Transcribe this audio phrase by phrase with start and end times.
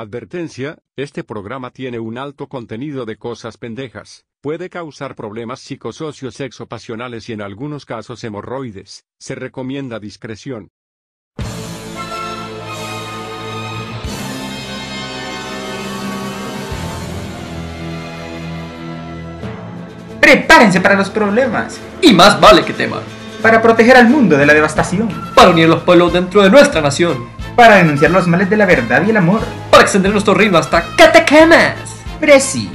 [0.00, 4.26] Advertencia, este programa tiene un alto contenido de cosas pendejas.
[4.40, 9.06] Puede causar problemas psicosocios sexopasionales y en algunos casos hemorroides.
[9.18, 10.70] Se recomienda discreción.
[20.20, 23.02] Prepárense para los problemas, Y más vale que teman,
[23.42, 27.36] para proteger al mundo de la devastación, para unir los pueblos dentro de nuestra nación,
[27.58, 29.40] para denunciar los males de la verdad y el amor.
[29.72, 31.74] para extender nuestro reino hasta Catacamas.
[32.20, 32.70] Prezi,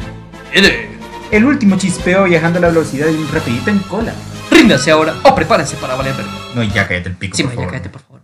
[0.51, 0.89] Ede.
[1.31, 4.13] el último chispeo viajando a la velocidad de un rapidito en cola.
[4.51, 6.31] Ríndanse ahora o prepárense para valer verga.
[6.53, 7.71] No, ya cállate el pico, Sí, por ma, ya favor.
[7.71, 8.21] cállate, por favor.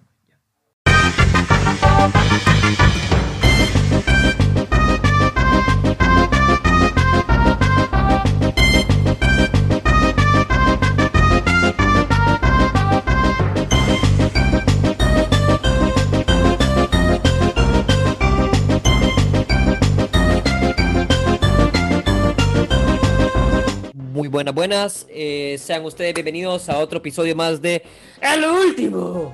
[24.29, 25.07] Muy buenas, buenas.
[25.09, 27.81] eh, sean ustedes bienvenidos a otro episodio más de
[28.21, 29.33] El último.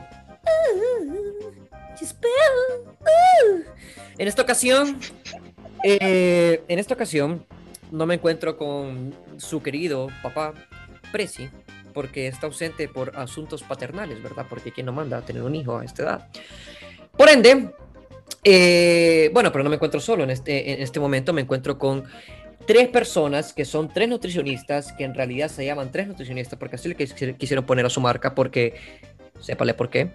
[4.17, 4.97] En esta ocasión,
[5.83, 7.45] eh, en esta ocasión,
[7.91, 10.53] no me encuentro con su querido papá,
[11.11, 11.49] Prezi,
[11.93, 14.45] porque está ausente por asuntos paternales, ¿verdad?
[14.49, 16.27] Porque quién no manda a tener un hijo a esta edad.
[17.17, 17.69] Por ende,
[18.45, 22.05] eh, bueno, pero no me encuentro solo en este, en este momento, me encuentro con
[22.67, 26.89] tres personas que son tres nutricionistas, que en realidad se llaman tres nutricionistas, porque así
[26.89, 28.75] le quis- quisieron poner a su marca, porque
[29.39, 30.11] sépale por qué.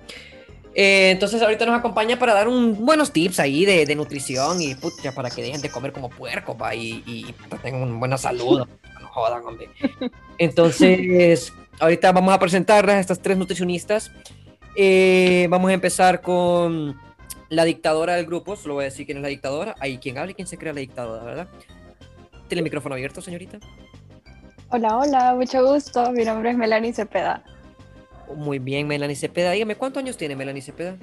[0.74, 4.76] Eh, entonces ahorita nos acompaña para dar un, buenos tips ahí de, de nutrición y
[5.14, 8.60] para que dejen de comer como puerco pa, y, y puta, tengan buena salud.
[9.00, 9.68] No jodan, hombre.
[10.38, 14.12] Entonces, ahorita vamos a presentarles a estas tres nutricionistas.
[14.76, 16.96] Eh, vamos a empezar con
[17.48, 19.74] la dictadora del grupo, solo voy a decir quién es la dictadora.
[19.80, 21.48] Ahí quien hable y quién se crea la dictadora, ¿verdad?
[22.50, 23.60] ¿Tiene el micrófono abierto, señorita?
[24.70, 26.10] Hola, hola, mucho gusto.
[26.10, 27.44] Mi nombre es Melanie Cepeda.
[28.34, 29.52] Muy bien, Melanie Cepeda.
[29.52, 30.96] Dígame, ¿cuántos años tiene Melanie Cepeda?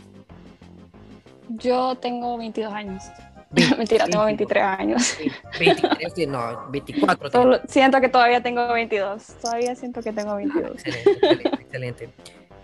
[1.47, 3.03] Yo tengo 22 años.
[3.77, 5.17] Mentira, tengo 23 años.
[5.57, 7.29] 23, tiene- no, 24.
[7.29, 7.43] tiene.
[7.45, 9.25] Solo- siento que todavía tengo 22.
[9.41, 10.71] Todavía siento que tengo 22.
[10.85, 12.09] Excelente, excelente, excelente.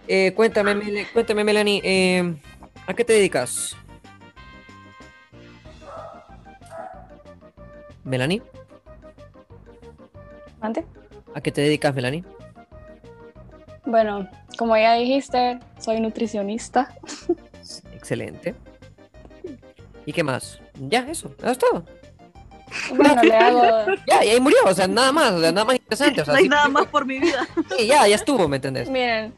[0.09, 2.35] Eh, cuéntame, cuéntame, Melanie, eh,
[2.85, 3.77] ¿a qué te dedicas?
[8.03, 8.41] Melanie,
[11.35, 12.24] ¿a qué te dedicas, Melanie?
[13.85, 16.94] Bueno, como ya dijiste, soy nutricionista.
[17.94, 18.56] Excelente.
[20.06, 20.59] ¿Y qué más?
[20.79, 21.84] Ya, eso, eso es todo.
[22.96, 23.62] Bueno, le hago.
[24.07, 26.22] Ya, y ahí murió, o sea, nada más, o sea, nada más interesante.
[26.22, 27.47] O sea, No hay sí- nada más por mi vida.
[27.78, 28.90] sí, ya, ya estuvo, ¿me entendés?
[28.90, 29.34] Miren,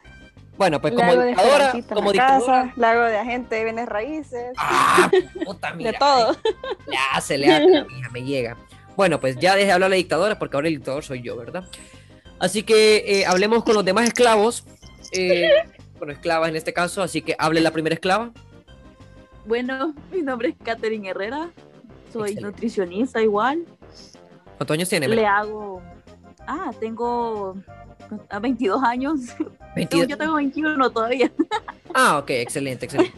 [0.56, 2.72] Bueno, pues como dictadora, como la dictadora.
[2.76, 5.10] le hago de agente de bienes raíces, ¡Ah!
[5.44, 5.92] Puta mira.
[5.92, 6.36] de todo.
[6.86, 8.56] Le hace, le hace, la mija, me llega.
[8.96, 11.64] Bueno, pues ya deje de hablar la dictadora porque ahora el dictador soy yo, ¿verdad?
[12.38, 14.64] Así que eh, hablemos con los demás esclavos.
[15.12, 15.50] Eh,
[15.98, 18.30] bueno, esclavas en este caso, así que hable la primera esclava.
[19.44, 21.50] Bueno, mi nombre es Katherine Herrera.
[22.12, 22.42] Soy Excelente.
[22.42, 23.64] nutricionista igual.
[24.56, 25.08] ¿Cuántos años tiene?
[25.08, 25.82] Le hago.
[26.46, 27.56] Ah, tengo
[28.30, 29.20] a 22 años.
[29.74, 30.08] 22.
[30.08, 31.30] Yo tengo 21 todavía.
[31.94, 33.12] Ah, ok, excelente, excelente.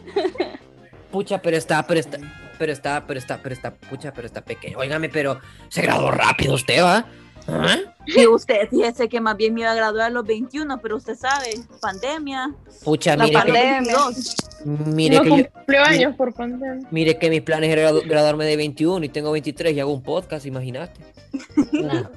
[1.11, 2.17] Pucha, pero está, pero está,
[2.59, 4.77] pero está, pero está, pero está, pucha, pero está pequeño.
[4.77, 5.39] Óigame, pero
[5.69, 7.05] se graduó rápido usted, ¿va?
[7.47, 7.77] ¿Ah?
[8.05, 11.15] Y usted fíjese que más bien me iba a graduar a los 21, pero usted
[11.15, 12.51] sabe, pandemia.
[12.83, 13.81] Pucha, La mire que, pandemia.
[14.65, 16.87] mire no que yo- años por pandemia.
[16.91, 20.01] Mire que mis planes era gradu- graduarme de 21 y tengo 23 y hago un
[20.01, 20.99] podcast, imagínate.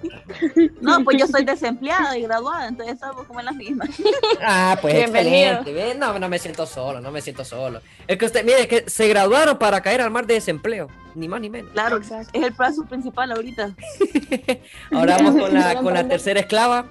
[0.81, 3.89] No, pues yo soy desempleada y graduada, entonces estamos como en las mismas.
[4.41, 5.59] Ah, pues Bienvenido.
[5.59, 5.95] excelente.
[5.99, 7.81] No, no me siento solo, no me siento solo.
[8.07, 11.41] Es que usted, mire, que se graduaron para caer al mar de desempleo, ni más
[11.41, 11.71] ni menos.
[11.73, 12.31] Claro, Exacto.
[12.33, 13.75] es el plazo principal ahorita.
[14.93, 16.87] Ahora vamos con la, con la tercera esclava,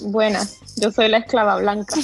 [0.00, 1.94] Buenas, yo soy la esclava blanca.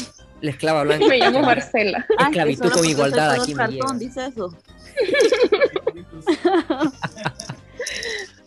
[0.41, 1.07] la esclava blanca.
[1.09, 2.07] Me llamo Marcela.
[2.19, 4.55] Esclavitud con igualdad, aquí me cartón, dice eso.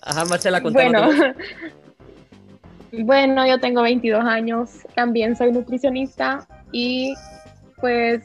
[0.01, 0.59] Ajá, Marcela.
[0.61, 1.09] Bueno,
[2.91, 7.13] bueno, yo tengo 22 años, también soy nutricionista y
[7.79, 8.21] pues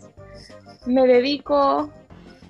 [0.87, 1.91] me dedico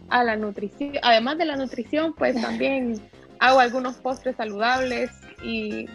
[0.09, 0.95] a la nutrición.
[1.03, 3.01] Además de la nutrición, pues también
[3.39, 5.11] hago algunos postres saludables
[5.43, 5.87] y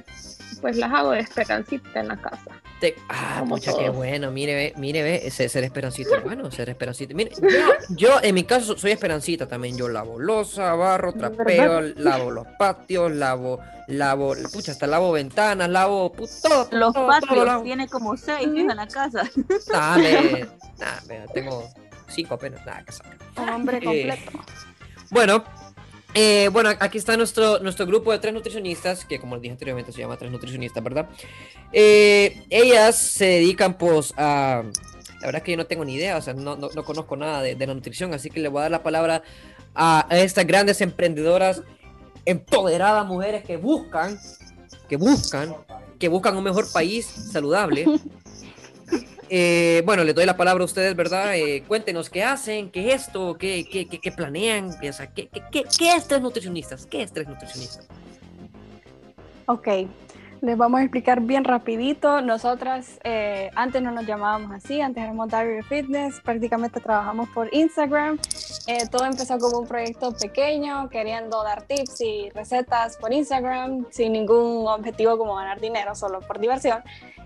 [0.61, 2.39] pues las hago de esperancita en la casa.
[2.79, 4.31] Te- Ah, Como pucha, qué bueno.
[4.31, 6.17] Mire, ve, mire, ve, ese ser esperancita.
[6.17, 7.13] es Bueno, ser esperancita.
[7.15, 7.49] Mire, yo,
[7.89, 9.77] yo en mi caso soy esperancita también.
[9.77, 11.31] Yo lavo losa, barro, ¿Verdad?
[11.31, 17.07] trapeo, lavo los patios, lavo, lavo, pucha, hasta lavo ventanas, lavo, todo, todo, Los todo
[17.07, 17.63] patios lavo.
[17.63, 19.23] tiene como seis en la casa.
[19.97, 20.45] Me-
[20.79, 21.63] nah, tengo
[22.13, 22.65] cinco apenas.
[22.65, 23.41] Nada, que.
[23.41, 24.31] Un hombre Eh, completo.
[25.09, 25.43] Bueno,
[26.13, 29.91] eh, bueno, aquí está nuestro, nuestro grupo de tres nutricionistas, que como les dije anteriormente
[29.91, 31.07] se llama tres nutricionistas, ¿verdad?
[31.71, 34.63] Eh, ellas se dedican pues a...
[35.19, 37.15] La verdad es que yo no tengo ni idea, o sea, no, no, no conozco
[37.15, 39.21] nada de, de la nutrición, así que le voy a dar la palabra
[39.75, 41.61] a, a estas grandes emprendedoras,
[42.25, 44.19] empoderadas mujeres que buscan,
[44.89, 45.55] que buscan,
[45.99, 47.85] que buscan un mejor país saludable.
[49.33, 51.37] Eh, bueno, les doy la palabra a ustedes, ¿verdad?
[51.37, 55.29] Eh, cuéntenos qué hacen, qué es esto, qué, qué, qué, qué planean, o sea, qué,
[55.29, 57.87] qué, qué, qué es Tres Nutricionistas, qué es Tres Nutricionistas.
[59.45, 59.69] Ok,
[60.41, 62.21] les vamos a explicar bien rapidito.
[62.21, 68.19] Nosotras eh, antes no nos llamábamos así, antes éramos Diary Fitness, prácticamente trabajamos por Instagram.
[68.67, 74.13] Eh, todo empezó como un proyecto pequeño, queriendo dar tips y recetas por Instagram, sin
[74.13, 76.83] ningún objetivo como ganar dinero, solo por diversión.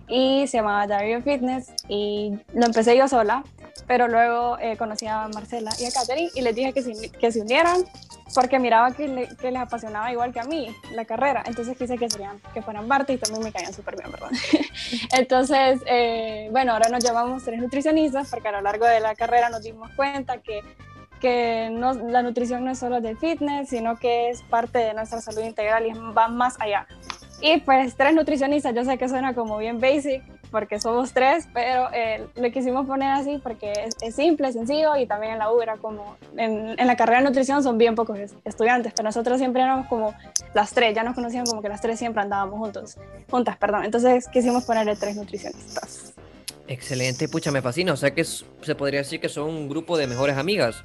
[0.08, 3.44] Y se llamaba Diary Fitness y lo empecé yo sola,
[3.88, 7.42] pero luego eh, conocí a Marcela y a Katherine y les dije que que se
[7.42, 7.86] unieran
[8.34, 11.98] porque miraba que, le- que les apasionaba igual que a mí la carrera, entonces quise
[11.98, 14.30] que, serían, que fueran parte y también me caían súper bien, ¿verdad?
[15.14, 19.50] entonces, eh, bueno, ahora nos llamamos tres nutricionistas porque a lo largo de la carrera
[19.50, 20.62] nos dimos cuenta que,
[21.22, 25.22] que no, la nutrición no es solo del fitness, sino que es parte de nuestra
[25.22, 26.88] salud integral y va más allá.
[27.42, 31.88] Y pues tres nutricionistas, yo sé que suena como bien basic, porque somos tres, pero
[31.94, 35.62] eh, le quisimos poner así porque es, es simple, sencillo y también en la U
[35.62, 39.38] era como, en, en la carrera de nutrición son bien pocos es- estudiantes, pero nosotros
[39.38, 40.14] siempre éramos como
[40.54, 42.98] las tres, ya nos conocían como que las tres siempre andábamos juntos,
[43.30, 46.14] juntas, perdón, entonces quisimos ponerle tres nutricionistas.
[46.68, 49.98] Excelente, pucha, me fascina, o sea que es- se podría decir que son un grupo
[49.98, 50.84] de mejores amigas.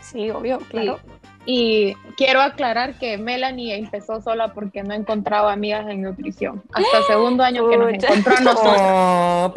[0.00, 0.98] Sí, obvio, claro.
[1.44, 6.62] Y quiero aclarar que Melanie empezó sola porque no encontraba amigas en nutrición.
[6.72, 8.76] Hasta segundo año que nos encontró a nosotros.
[8.78, 9.52] Oh,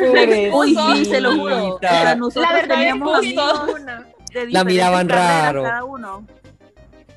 [0.59, 1.79] Uy, sí, se lo juro.
[2.17, 4.05] Nosotros La verdad es teníamos que amigos una.
[4.33, 5.63] de La miraban raro.
[5.63, 6.25] Cada uno.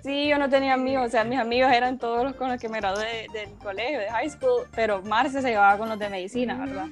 [0.02, 2.68] Sí, yo no tenía amigos, o sea, mis amigos eran todos los con los que
[2.68, 6.08] me gradué de- del colegio, de high school, pero Marce se llevaba con los de
[6.08, 6.86] medicina, ¿verdad?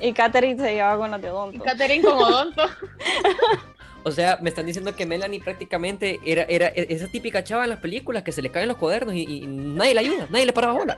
[0.00, 1.64] Y Katherine se llevaba con los de Y odonto.
[1.64, 2.62] Catherine con odonto.
[4.04, 7.70] O sea, me están diciendo que Melanie prácticamente era, era e- esa típica chava en
[7.70, 10.52] las películas que se le caen los cuadernos y, y nadie le ayuda, nadie le
[10.52, 10.96] para bola.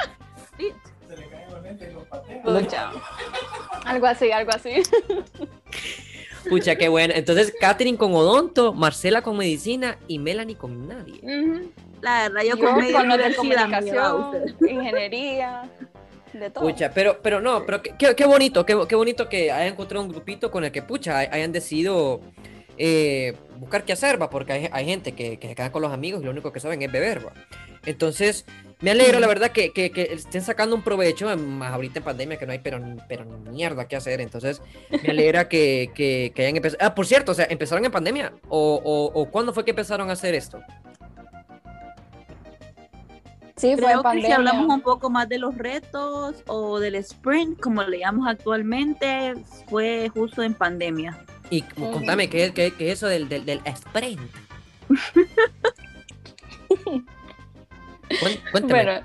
[0.59, 0.69] Sí.
[2.43, 2.91] Pucha.
[3.85, 4.71] Algo así, algo así.
[6.49, 7.15] Pucha, qué buena.
[7.15, 11.21] Entonces, Katherine con odonto, Marcela con medicina y Melanie con nadie.
[12.03, 14.31] La verdad, yo, Yo con con los de comunicación,
[14.69, 15.71] ingeniería,
[16.35, 16.65] de todo.
[16.65, 20.51] Pucha, pero, pero no, pero qué, bonito, qué, qué bonito que hayan encontrado un grupito
[20.51, 22.21] con el que, pucha, hay- hayan decidido
[22.79, 25.93] eh, buscar qué hacer, va, porque hay, hay gente que, que se queda con los
[25.93, 27.33] amigos y lo único que saben es beber, va.
[27.87, 28.47] Entonces,
[28.81, 32.39] me alegro, la verdad, que, que, que estén sacando un provecho, más ahorita en pandemia
[32.39, 34.21] que no hay, pero, pero ni mierda que hacer.
[34.21, 34.63] Entonces,
[35.03, 36.85] me alegra que, que, que hayan empezado.
[36.85, 38.33] Ah, por cierto, o sea, ¿empezaron en pandemia?
[38.49, 40.61] ¿O, o, o cuándo fue que empezaron a hacer esto?
[43.57, 44.37] sí, fue en Creo que si pandemia.
[44.37, 49.35] hablamos un poco más de los retos o del sprint, como le llamamos actualmente,
[49.69, 51.19] fue justo en pandemia.
[51.51, 54.21] Y contame, ¿qué, qué, qué es eso del, del, del sprint?
[58.51, 58.85] Cuéntame.
[58.85, 59.01] Bueno,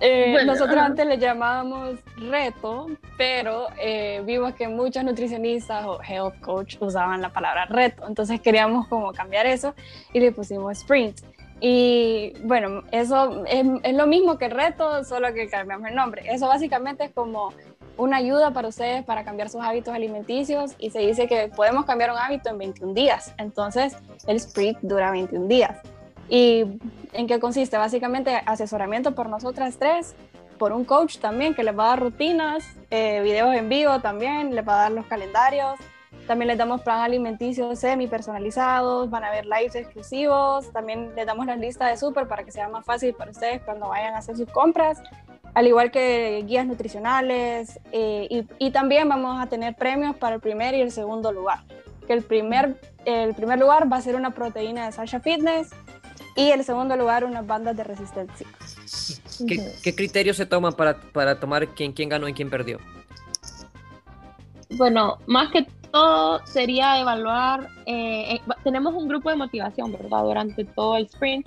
[0.00, 6.40] eh, Bueno, nosotros antes le llamábamos reto, pero eh, vimos que muchos nutricionistas o health
[6.40, 9.74] coach usaban la palabra reto, entonces queríamos como cambiar eso
[10.12, 11.20] y le pusimos sprint.
[11.60, 16.24] Y bueno, eso es, es lo mismo que reto, solo que cambiamos el nombre.
[16.26, 17.54] Eso básicamente es como
[17.96, 22.10] una ayuda para ustedes para cambiar sus hábitos alimenticios y se dice que podemos cambiar
[22.10, 23.34] un hábito en 21 días.
[23.38, 23.96] Entonces,
[24.26, 25.78] el sprint dura 21 días.
[26.28, 26.64] ¿Y
[27.12, 27.76] en qué consiste?
[27.76, 30.14] Básicamente asesoramiento por nosotras tres,
[30.58, 34.54] por un coach también que les va a dar rutinas, eh, videos en vivo también,
[34.54, 35.78] les va a dar los calendarios.
[36.26, 41.46] También les damos plan alimenticio semi personalizados, van a ver lives exclusivos, también les damos
[41.46, 44.36] las listas de súper para que sea más fácil para ustedes cuando vayan a hacer
[44.36, 45.02] sus compras,
[45.54, 50.40] al igual que guías nutricionales eh, y, y también vamos a tener premios para el
[50.40, 51.64] primer y el segundo lugar.
[52.06, 55.70] Que el primer, el primer lugar va a ser una proteína de Sasha Fitness
[56.34, 58.46] y el segundo lugar unas bandas de resistencia.
[59.46, 62.78] ¿Qué, qué criterios se toman para, para tomar quién, quién ganó y quién perdió?
[64.70, 70.22] Bueno, más que todo sería evaluar, eh, eh, tenemos un grupo de motivación, ¿verdad?
[70.22, 71.46] Durante todo el sprint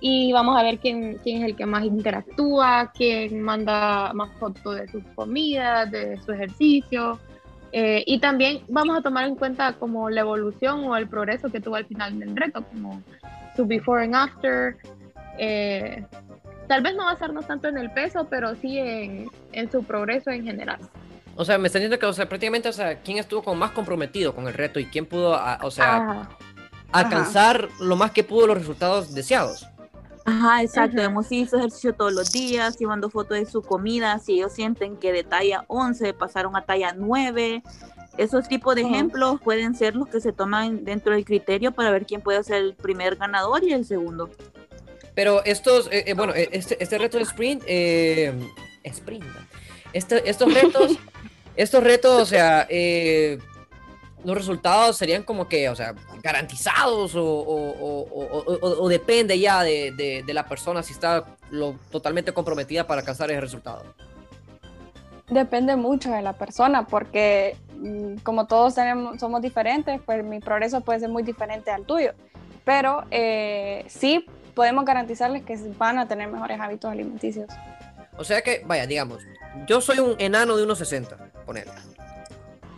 [0.00, 4.76] y vamos a ver quién, quién es el que más interactúa, quién manda más fotos
[4.76, 7.18] de sus comidas, de su ejercicio.
[7.72, 11.60] eh, y también vamos a tomar en cuenta como la evolución o el progreso que
[11.60, 13.02] tuvo al final del reto, como
[13.56, 14.76] su before and after.
[15.38, 16.04] eh,
[16.68, 20.44] tal vez no basarnos tanto en el peso, pero sí en, en su progreso en
[20.44, 20.78] general.
[21.36, 23.70] O sea, me están diciendo que, o sea, prácticamente, o sea, quién estuvo como más
[23.70, 26.28] comprometido con el reto y quién pudo, ah, o sea, Ajá.
[26.92, 29.66] alcanzar lo más que pudo los resultados deseados.
[30.28, 31.00] Ajá, exacto.
[31.00, 34.18] Hemos hizo ejercicio todos los días, llevando fotos de su comida.
[34.18, 37.62] Si ellos sienten que de talla 11 pasaron a talla 9,
[38.18, 42.04] esos tipos de ejemplos pueden ser los que se toman dentro del criterio para ver
[42.04, 44.28] quién puede ser el primer ganador y el segundo.
[45.14, 48.34] Pero estos, eh, eh, bueno, eh, este, este reto de sprint, eh,
[48.84, 49.24] sprint,
[49.94, 50.98] este- estos retos,
[51.56, 53.38] estos retos, o sea, eh,
[54.24, 59.38] los resultados serían como que, o sea, garantizados o, o- o- o- o- o depende
[59.38, 63.84] ya de, de- de la persona si está lo, totalmente comprometida para alcanzar ese resultado.
[65.28, 70.80] Depende mucho de la persona porque mm, como todos tenemos, somos diferentes, pues mi progreso
[70.80, 72.12] puede ser muy diferente al tuyo.
[72.64, 77.46] Pero eh, sí podemos garantizarles que van a tener mejores hábitos alimenticios.
[78.16, 79.22] O sea que, vaya, digamos,
[79.66, 81.72] yo soy un enano de unos 60, ponerle.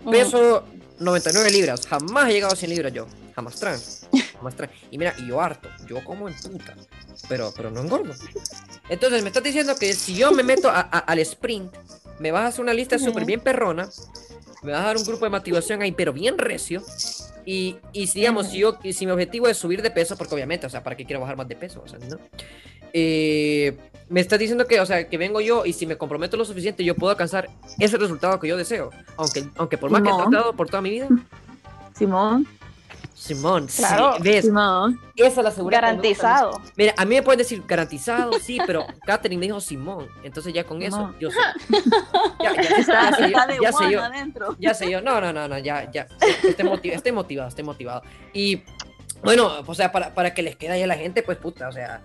[0.02, 0.10] Ujú.
[0.10, 0.64] Peso
[1.00, 1.86] 99 libras.
[1.86, 3.06] Jamás he llegado a 100 libras yo.
[3.34, 4.06] Jamás trans.
[4.34, 4.72] Jamás trans.
[4.90, 5.68] Y mira, y yo harto.
[5.88, 6.76] Yo como en puta.
[7.28, 8.14] Pero, pero no engordo.
[8.88, 11.74] Entonces me estás diciendo que si yo me meto a- a- al sprint,
[12.18, 13.06] me vas a hacer una lista Ujú.
[13.06, 13.88] súper bien perrona.
[14.62, 16.82] Me vas a dar un grupo de motivación ahí, pero bien recio.
[17.46, 20.70] Y, y digamos, si, yo, si mi objetivo es subir de peso, porque obviamente, o
[20.70, 21.82] sea, ¿para qué quiero bajar más de peso?
[21.82, 22.18] O sea, no.
[22.92, 23.76] Eh,
[24.08, 26.84] me estás diciendo que, o sea, que vengo yo y si me comprometo lo suficiente,
[26.84, 28.90] yo puedo alcanzar ese resultado que yo deseo.
[29.16, 31.08] Aunque, aunque por más que he tratado por toda mi vida.
[31.96, 32.46] Simón,
[33.14, 34.14] Simón, Claro.
[34.16, 34.98] sí, ves, Simón.
[35.14, 35.82] esa es la seguridad.
[35.82, 36.60] Garantizado.
[36.76, 40.08] Mira, a mí me pueden decir garantizado, sí, pero Katherine me dijo Simón.
[40.24, 41.36] Entonces ya con eso, yo sé.
[42.42, 44.02] Ya, ya, Está, ya sé yo, está de ya sé yo.
[44.02, 44.56] adentro.
[44.58, 46.08] Ya sé yo, no, no, no, no, ya, ya.
[46.42, 48.02] Estoy motivado, estoy motivado, estoy motivado.
[48.32, 48.62] Y
[49.22, 51.72] bueno, o sea, para, para que les quede ahí a la gente, pues puta, o
[51.72, 52.00] sea,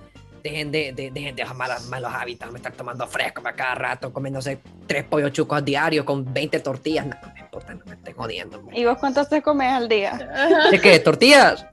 [0.49, 3.75] dejen de, de, dejen de dejar malas- malos hábitos, me estar tomando fresco para cada
[3.75, 7.07] rato, comiéndose tres pollos chucos diarios con 20 tortillas.
[7.07, 8.63] No, me puta, no me estén jodiendo.
[8.73, 10.67] ¿Y vos cuántos te comes al día?
[10.71, 10.99] ¿De qué?
[10.99, 11.65] ¿Tortillas?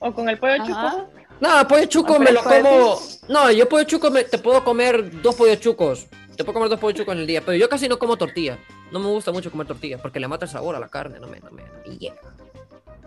[0.00, 0.64] O con el pollo Ajá.
[0.90, 1.10] chuco.
[1.40, 3.00] No, pollo chuco me lo como.
[3.28, 6.06] No, yo pollo chuco me- te puedo comer dos pollos chucos.
[6.36, 8.58] Te puedo comer dos pollos chucos en el día, pero yo casi no como tortilla.
[8.92, 11.26] No me gusta mucho comer tortilla porque le mata el sabor a la carne, no
[11.28, 11.62] me, no me,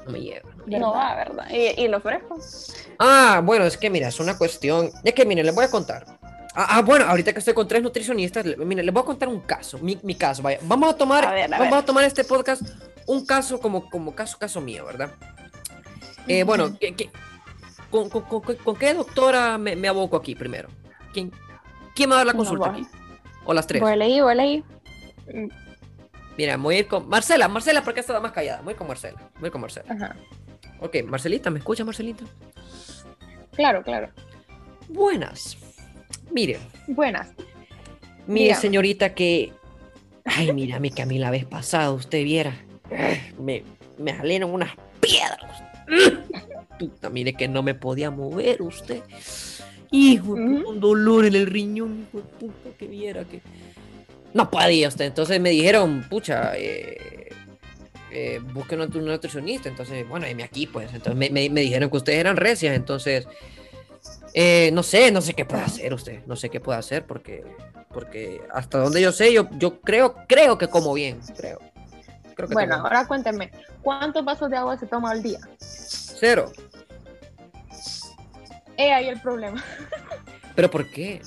[0.06, 0.42] no me me llega.
[0.68, 1.48] No va, ¿verdad?
[1.50, 2.74] ¿Y, y los frescos?
[3.00, 4.92] Ah, bueno, es que mira, es una cuestión.
[5.04, 6.06] Es que miren, les voy a contar.
[6.54, 9.40] Ah, ah, bueno, ahorita que estoy con tres nutricionistas, miren, les voy a contar un
[9.40, 10.60] caso, mi, mi caso, vaya.
[10.64, 11.80] Vamos a tomar, A ver, a vamos ver.
[11.80, 12.62] a tomar este podcast,
[13.08, 15.12] un caso como, como caso, caso mío, ¿verdad?
[16.28, 17.10] Eh, bueno, ¿qué- qué-
[17.90, 20.70] con, con- con- con qué doctora me, me aboco aquí primero?
[21.14, 21.32] ¿Quién,
[21.96, 22.86] ¿Quién me va a dar la consulta aquí?
[23.46, 23.82] O las tres.
[23.82, 24.64] Voy a leer, voy a leer.
[26.42, 28.64] Mira, voy a ir con Marcela, Marcela, porque está más callada.
[28.64, 29.94] Voy con Marcela, voy con Marcela.
[29.94, 30.16] Ajá.
[30.80, 32.26] Ok, Marcelita, ¿me escucha, Marcelita?
[33.56, 34.10] Claro, claro.
[34.90, 35.56] Buenas.
[36.32, 36.58] Mire,
[36.88, 37.28] Buenas.
[38.26, 39.54] Mire, señorita, que.
[40.26, 42.56] Ay, mira, a mí que a mí la vez pasada, usted viera.
[43.40, 43.64] Me,
[44.00, 45.62] me salieron unas piedras.
[46.80, 49.04] Puta, mire que no me podía mover usted.
[49.92, 50.70] Hijo, de puta, Ujú.
[50.72, 53.42] un dolor en el riñón, hijo de puta, que viera que.
[54.34, 55.06] No podía usted.
[55.06, 57.30] Entonces me dijeron, pucha, eh,
[58.12, 59.68] eh, busque un nutri- un nutricionista.
[59.70, 60.94] Entonces, bueno, heme aquí, pues.
[60.94, 62.76] Entonces me, me- me dijeron que ustedes eran recias.
[62.76, 63.28] Entonces,
[64.34, 66.26] eh, no sé, no sé qué puede hacer usted.
[66.26, 67.44] No sé qué puede hacer porque,
[67.94, 71.20] porque hasta donde yo sé, yo, yo creo, creo que como bien.
[71.38, 71.60] Creo.
[72.36, 75.40] Creo que Bueno, ahora cuénteme, ¿cuántos vasos de agua se toma al día?
[75.60, 76.52] cero.
[78.78, 79.64] He ahí el problema.
[80.56, 81.22] ¿Pero por qué?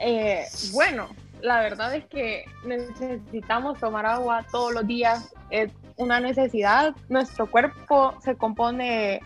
[0.00, 1.08] Eh, bueno,
[1.42, 5.32] la verdad es que necesitamos tomar agua todos los días.
[5.50, 6.94] Es una necesidad.
[7.08, 9.20] Nuestro cuerpo se compone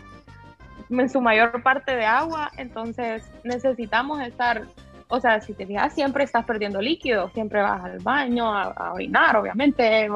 [0.89, 4.63] en su mayor parte de agua, entonces necesitamos estar,
[5.07, 8.93] o sea, si te fijas, siempre estás perdiendo líquido, siempre vas al baño a, a
[8.93, 10.07] orinar, obviamente,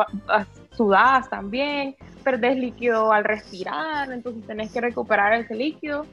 [0.75, 6.05] sudás también, perdés líquido al respirar, entonces tenés que recuperar ese líquido.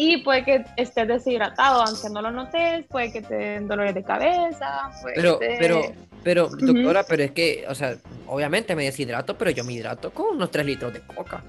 [0.00, 4.04] Y puede que estés deshidratado, aunque no lo notes, puede que te den dolores de
[4.04, 4.90] cabeza.
[5.02, 5.82] puede Pero, que te- pero,
[6.22, 7.96] pero, doctora, pero es que, o sea,
[8.28, 11.42] obviamente me deshidrato, pero yo me hidrato con unos 3 litros de coca.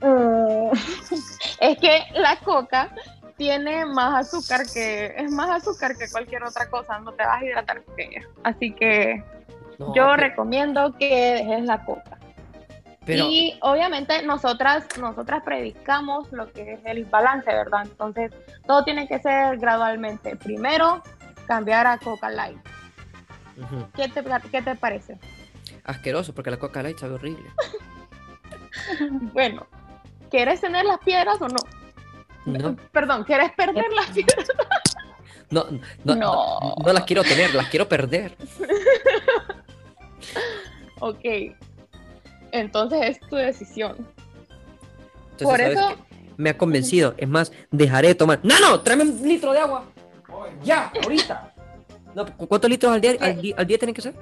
[0.00, 0.70] Mm,
[1.60, 2.88] es que la coca
[3.36, 7.44] tiene más azúcar que es más azúcar que cualquier otra cosa, no te vas a
[7.44, 8.22] hidratar con ella.
[8.42, 9.22] Así que
[9.78, 12.18] No, yo recomiendo que dejes la coca.
[13.04, 17.82] Pero, Y obviamente nosotras nosotras predicamos lo que es el balance, ¿verdad?
[17.84, 18.32] Entonces,
[18.66, 20.36] todo tiene que ser gradualmente.
[20.36, 21.02] Primero,
[21.46, 22.58] cambiar a Coca Light.
[23.94, 25.18] ¿Qué te, qué te parece?
[25.84, 27.50] asqueroso, porque la coca light sabe horrible.
[29.34, 29.66] Bueno,
[30.30, 31.58] ¿quieres tener las piedras o no?
[32.46, 34.48] No, Perdón, ¿quieres perder las piedras?
[35.50, 36.74] no, no, no, No.
[36.84, 38.36] no las quiero tener, las quiero perder.
[41.00, 41.24] Ok.
[42.52, 43.96] Entonces es tu decisión.
[45.32, 45.96] Entonces, Por ¿sabes eso-?
[46.36, 47.14] Me ha convencido.
[47.16, 48.40] Es más, dejaré de tomar.
[48.42, 48.80] ¡Nano!
[48.80, 49.84] ¡Tráeme un litro de agua!
[50.64, 50.92] ¡Ya!
[51.02, 51.52] ¡Ahorita!
[52.14, 54.14] No, ¿cu- ¿Cuántos litros al día, al, día, al día tienen que ser?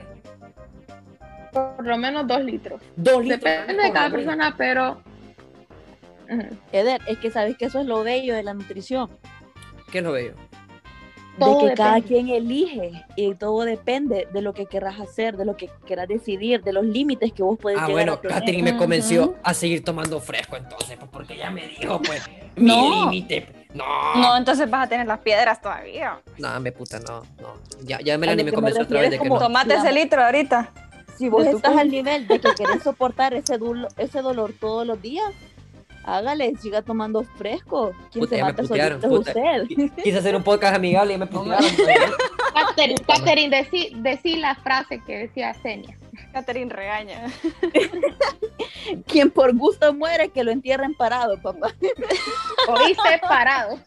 [1.52, 2.80] Por lo menos dos litros.
[2.96, 3.40] Dos litros.
[3.40, 5.02] Depende de cada persona, pero.
[6.70, 9.10] Eder, es que sabes que eso es lo bello de la nutrición.
[9.90, 10.34] ¿Qué es lo bello?
[11.46, 12.08] Todo de que cada depende.
[12.14, 16.62] quien elige y todo depende de lo que querrás hacer, de lo que quieras decidir,
[16.62, 18.38] de los límites que vos podés Ah, llegar bueno, a tener.
[18.38, 19.36] Katherine me convenció Ujú.
[19.42, 22.22] a seguir tomando fresco entonces, pues, porque ya me dijo, pues,
[22.56, 23.04] mi No.
[23.04, 23.46] límite.
[23.74, 23.84] No.
[24.16, 26.20] No, entonces vas a tener las piedras todavía.
[26.38, 27.54] No, me puta, no, no.
[27.84, 29.38] Ya, ya Melanie me que me convenció otra vez de que no.
[29.38, 30.70] Tomate ese litro ahorita.
[31.16, 33.58] Si vos estás al nivel de que querés soportar ese,
[33.98, 35.30] ese dolor todos los días,
[36.04, 37.92] hágale, siga tomando fresco.
[38.10, 39.40] ¿Quién Puta, se mata putearon, solito es puta.
[39.40, 40.02] usted?
[40.02, 41.64] Quise hacer un podcast amigable y me putearon.
[42.54, 45.96] Catherine, Catherine, decí, decí la frase que decía Senia.
[46.32, 47.26] Catherine regaña.
[49.06, 51.72] Quien por gusto muere, que lo entierren parado, papá.
[52.68, 53.78] Oíste parado.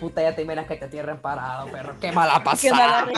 [0.00, 1.94] Puta, ya te miras que te tierren parado, perro.
[2.00, 3.06] Qué mala pasada.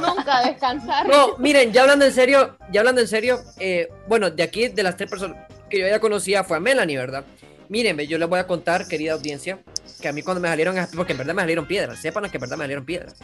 [0.00, 1.08] Nunca descansar.
[1.08, 4.82] No, miren, ya hablando en serio, ya hablando en serio, eh, bueno, de aquí, de
[4.82, 5.36] las tres personas
[5.72, 7.24] que yo ya conocía, fue a Melanie, ¿verdad?
[7.68, 9.58] Mírenme, yo les voy a contar, querida audiencia,
[10.00, 12.42] que a mí cuando me salieron, porque en verdad me salieron piedras, sepan que en
[12.42, 13.16] verdad me salieron piedras.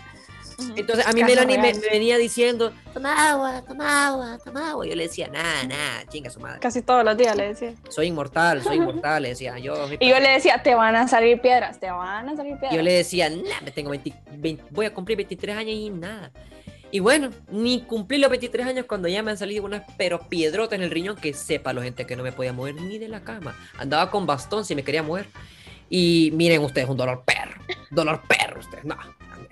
[0.74, 4.86] Entonces a mí Caso Melanie me, me venía diciendo, toma agua, toma agua, toma agua.
[4.86, 6.58] Yo le decía, nada, nada, chinga su madre.
[6.58, 7.74] Casi todos los días le decía.
[7.88, 9.58] Soy inmortal, soy inmortal, le decía.
[9.58, 12.74] Yo, Y yo le decía, te van a salir piedras, te van a salir piedras.
[12.74, 16.32] yo le decía, nah, me tengo 20 20 voy a cumplir 23 años y nada.
[16.90, 20.78] Y bueno, ni cumplí los 23 años cuando ya me han salido unas pero piedrotas
[20.78, 23.20] en el riñón que sepa la gente que no me podía mover ni de la
[23.20, 23.54] cama.
[23.78, 25.28] Andaba con bastón si me quería mover.
[25.90, 27.60] Y miren ustedes, un dolor perro.
[27.90, 28.84] Dolor perro ustedes.
[28.84, 28.96] No,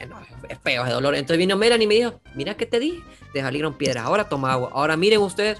[0.08, 1.14] no, es feo ese dolor.
[1.14, 3.02] Entonces vino Melanie y me dijo, mira que te dije,
[3.32, 4.04] te salieron piedras.
[4.04, 4.70] Ahora toma agua.
[4.72, 5.58] Ahora miren ustedes,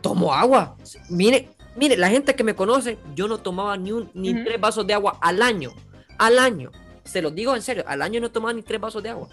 [0.00, 0.76] tomo agua.
[1.08, 4.86] Mire, mire, la gente que me conoce, yo no tomaba ni, un, ni tres vasos
[4.86, 5.70] de agua al año.
[6.18, 6.70] Al año.
[7.04, 9.28] Se los digo en serio, al año no tomaba ni tres vasos de agua.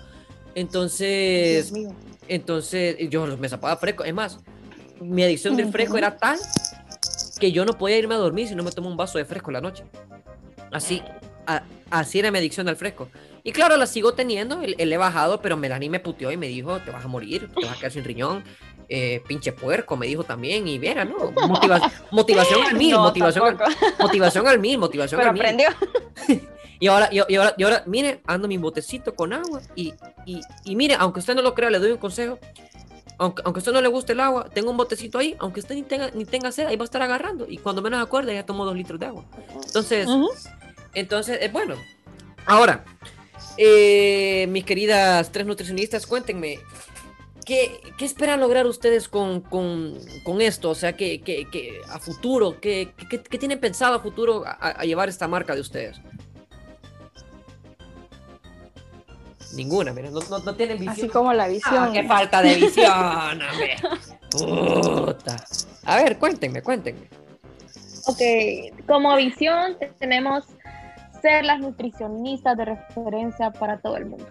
[0.55, 1.71] Entonces,
[2.27, 4.03] entonces yo me zapaba fresco.
[4.03, 4.39] Es más,
[5.01, 6.37] mi adicción del fresco era tal
[7.39, 9.49] que yo no podía irme a dormir si no me tomo un vaso de fresco
[9.51, 9.83] en la noche.
[10.71, 11.01] Así,
[11.47, 13.09] a- así era mi adicción al fresco.
[13.43, 16.47] Y claro, la sigo teniendo, él, él he bajado, pero Melanie me puteó y me
[16.47, 18.43] dijo, te vas a morir, te vas a quedar sin riñón.
[18.91, 21.31] Eh, pinche puerco, me dijo también, y viera, ¿no?
[21.31, 23.57] Motiva- motivación al mil, No, motivación, al,
[23.99, 25.41] motivación al mil, motivación Pero al mil.
[25.43, 25.67] aprendió.
[26.79, 29.93] Y ahora, y, y ahora, y ahora, mire, ando mi botecito con agua y,
[30.25, 32.39] y, y mire, aunque usted no lo crea, le doy un consejo.
[33.17, 35.75] Aunque, aunque a usted no le guste el agua, tengo un botecito ahí, aunque usted
[35.75, 37.45] ni tenga, ni tenga sed, ahí va a estar agarrando.
[37.49, 39.25] Y cuando menos acuerde, ya tomó dos litros de agua.
[39.65, 40.07] Entonces,
[40.93, 41.75] entonces, es bueno.
[42.45, 42.85] Ahora,
[43.57, 46.59] eh, mis queridas tres nutricionistas, cuéntenme,
[47.45, 50.69] ¿qué, qué esperan lograr ustedes con, con, con esto?
[50.69, 52.59] O sea, ¿qué, qué- qué- a futuro?
[52.61, 52.93] ¿qué,
[53.37, 55.97] tienen pensado a futuro a, a llevar esta marca de ustedes?
[59.55, 60.93] Ninguna, mira, no, no, no tienen visión.
[60.97, 61.75] Así como la visión.
[61.75, 62.91] Ah, qué falta de visión,
[63.41, 63.75] hombre.
[64.31, 65.35] Puta.
[65.85, 67.07] A ver, cuéntenme, cuéntenme.
[68.05, 70.45] Ok, como visión te- tenemos
[71.21, 74.27] ser las nutricionistas de referencia para todo el mundo.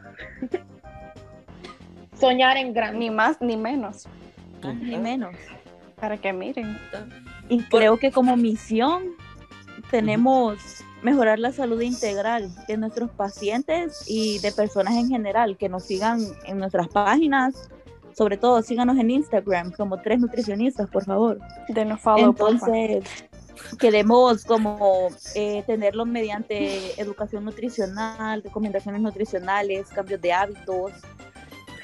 [2.20, 2.98] Soñar en grande.
[2.98, 4.06] Ni más ni menos.
[4.80, 5.34] Ni menos.
[6.00, 6.78] Para que miren.
[7.48, 9.04] Y creo que como misión
[9.90, 10.58] tenemos
[11.02, 16.20] mejorar la salud integral de nuestros pacientes y de personas en general, que nos sigan
[16.44, 17.68] en nuestras páginas,
[18.16, 21.38] sobre todo síganos en Instagram como tres nutricionistas, por favor.
[21.68, 22.66] Denos follow, porfa.
[22.66, 23.28] Entonces,
[23.78, 30.92] queremos como eh, tenerlo mediante educación nutricional, recomendaciones nutricionales, cambios de hábitos,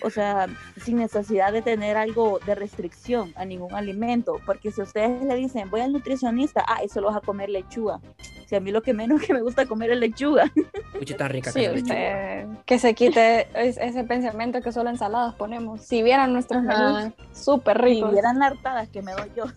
[0.04, 0.46] o sea,
[0.82, 5.70] sin necesidad de tener algo de restricción a ningún alimento, porque si ustedes le dicen,
[5.70, 8.00] voy al nutricionista, ah, eso lo vas a comer lechuga.
[8.46, 10.52] Si a mí lo que menos que me gusta comer es lechuga.
[10.98, 11.94] Pucha, tan rica Sí, que es la lechuga.
[11.94, 15.80] usted- que se quite es- ese pensamiento que solo ensaladas ponemos.
[15.82, 16.92] Si vieran nuestros Ajá.
[17.00, 18.12] menús, súper ricos.
[18.12, 19.44] vieran las hartadas que me doy yo.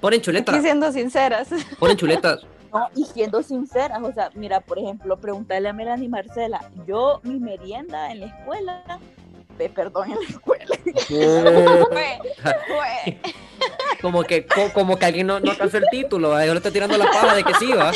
[0.00, 1.48] Ponen chuletas, Aquí siendo sinceras.
[1.78, 2.40] ponen chuletas.
[2.72, 7.40] No, y siendo sinceras, o sea, mira, por ejemplo, preguntarle a Melanie Marcela, yo mi
[7.40, 8.82] merienda en la escuela,
[9.58, 10.76] eh, perdón, en la escuela,
[11.08, 12.18] Fue,
[12.68, 13.18] fue.
[14.00, 16.46] Como que, co- como que alguien no, no alcanzó el título, ¿va?
[16.46, 17.90] yo le estoy tirando la paja de que sí, va.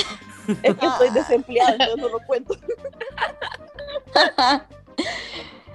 [0.63, 2.55] es que estoy desempleada, entonces no lo cuento.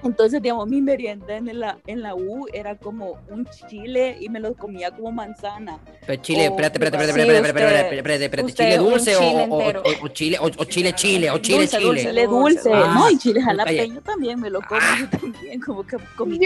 [0.03, 4.39] Entonces, digamos, mi merienda en la, en la U era como un chile y me
[4.39, 5.77] lo comía como manzana.
[6.07, 9.61] Pero chile, espérate, espérate, espérate, espérate, espérate, espérate, espérate, chile dulce o- chile o, o-
[9.61, 9.83] entero.
[10.01, 11.85] o chile, o, o chile chile, o chile Dulce, chile.
[11.87, 12.03] dulce.
[12.07, 12.91] Chile dulce, Ah.
[12.95, 16.39] no, y chile jalapeño también me lo como yo también, como que comí.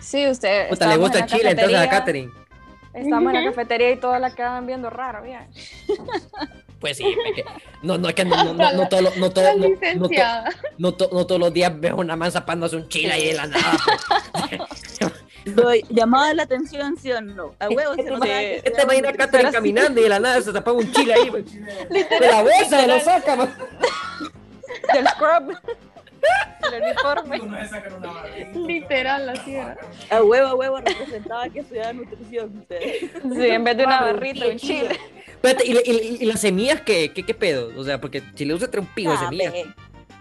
[0.00, 0.68] Sí, usted.
[0.68, 2.32] Puta, le gusta el chile entonces a Katherine.
[2.94, 5.46] Estamos en la cafetería y todas la quedan viendo raro, bien.
[6.82, 7.44] Pues sí, es que-
[7.82, 9.68] no, no es que no, no, no, no, todo, lo- no, todo, no, no, to-
[9.68, 10.50] licenciada.
[10.78, 13.46] no, to- no todos los días veo una manza pándose un chile ahí de la
[13.46, 13.72] nada.
[15.44, 17.54] Doy, llamaba la atención, ¿sí o no?
[17.58, 19.16] A huevos se que Esta estudiaba imagina a nutrición.
[19.16, 21.30] Katherine caminando y de la nada se tapa un chile ahí.
[21.30, 21.44] pues.
[21.54, 23.36] De la bolsa se lo saca.
[23.36, 23.54] man.
[24.92, 25.58] Del scrub.
[26.70, 27.40] Del uniforme.
[28.54, 29.76] Literal, así era.
[30.10, 32.64] A huevo, a huevo representaba que estudiaba nutrición.
[32.68, 34.98] Sí, en vez de una barrita, un chile.
[35.42, 37.70] Espérate, ¿y, y- y las semillas qué, qué, qué pedo?
[37.76, 39.52] O sea, porque si le usa trae un pico de Ah, semillas.
[39.52, 39.66] ve,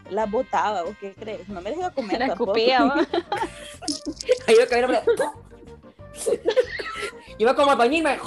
[0.09, 1.47] Las botaba, ¿o qué crees?
[1.47, 2.55] No me dejaba comer La tampoco.
[2.55, 2.95] escupía, ¿va?
[4.47, 5.33] Ahí iba a caer, pero-
[7.37, 8.17] Iba como a bañar y me...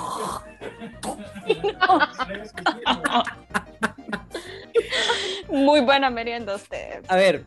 [5.49, 7.03] Muy buena merienda usted.
[7.09, 7.45] A ver,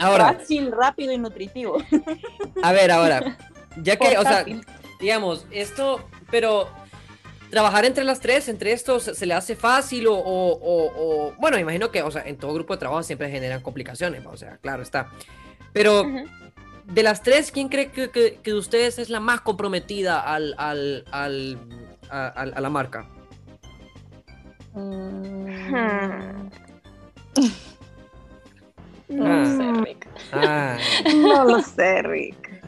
[0.00, 1.78] ahora, Fácil, rápido y nutritivo.
[2.62, 3.36] a ver, ahora.
[3.82, 4.44] Ya que, o sea,
[5.00, 6.68] digamos, esto, pero
[7.50, 11.58] trabajar entre las tres, entre estos, se le hace fácil o, o, o- o- bueno,
[11.58, 14.82] imagino que, o sea, en todo grupo de trabajo siempre generan complicaciones, o sea, claro
[14.82, 15.10] está.
[15.72, 16.04] Pero
[16.84, 20.54] de las tres, ¿quién cree que, que- que de ustedes es la más comprometida al,
[20.58, 21.58] al, al,
[22.10, 23.08] a, la marca?
[24.74, 26.48] Mm,
[29.08, 29.44] No Ah.
[29.46, 29.72] sé.
[29.84, 30.08] Rick.
[31.16, 32.62] No lo sé, Rick.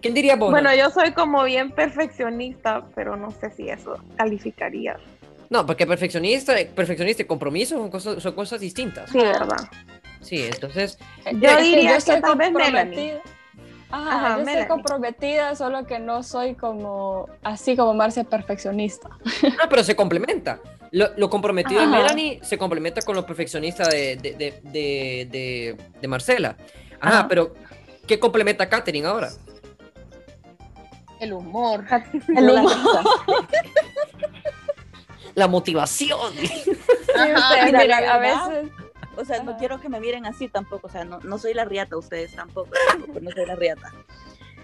[0.00, 0.50] ¿Quién diría vos?
[0.50, 4.96] Bueno, yo soy como bien perfeccionista, pero no sé si eso calificaría.
[5.48, 9.10] No, porque perfeccionista, perfeccionista y compromiso son cosas, son cosas distintas.
[9.10, 9.68] Sí, ¿verdad?
[10.20, 10.98] Sí, entonces,
[11.40, 12.82] Yo Es que diría que estoy tal vez comprometida.
[12.84, 13.20] Melanie.
[13.90, 14.60] Ajá, Ajá, yo Melanie.
[14.62, 19.08] estoy comprometida, solo que no soy como así como Marcia perfeccionista.
[19.62, 20.58] ah, pero se complementa.
[20.90, 21.96] Lo, lo comprometido de Ajá.
[21.96, 26.56] Melanie se complementa con lo perfeccionista de, de, de, de, de- de Marcela.
[27.00, 27.28] Ajá, Ajá.
[27.28, 27.54] pero
[28.08, 29.30] ¿qué complementa Katherine ahora?
[31.20, 31.84] El humor.
[32.36, 32.72] El La humor.
[35.34, 36.32] La motivación.
[37.14, 38.72] Ajá, mira, a veces
[39.18, 40.86] O sea, no quiero que me miren así tampoco.
[40.86, 42.70] O sea, no, no soy la riata, ustedes tampoco.
[42.88, 43.92] tampoco, no soy la riata.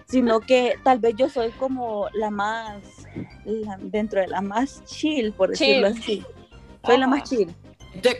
[0.06, 2.82] Sino que tal vez yo soy como la más,
[3.44, 6.24] la- dentro de la más chill, por decirlo así.
[6.84, 7.54] Soy la más chill.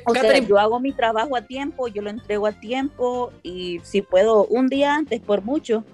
[0.07, 4.03] O sea, yo hago mi trabajo a tiempo, yo lo entrego a tiempo y si
[4.03, 5.85] puedo un día antes por mucho,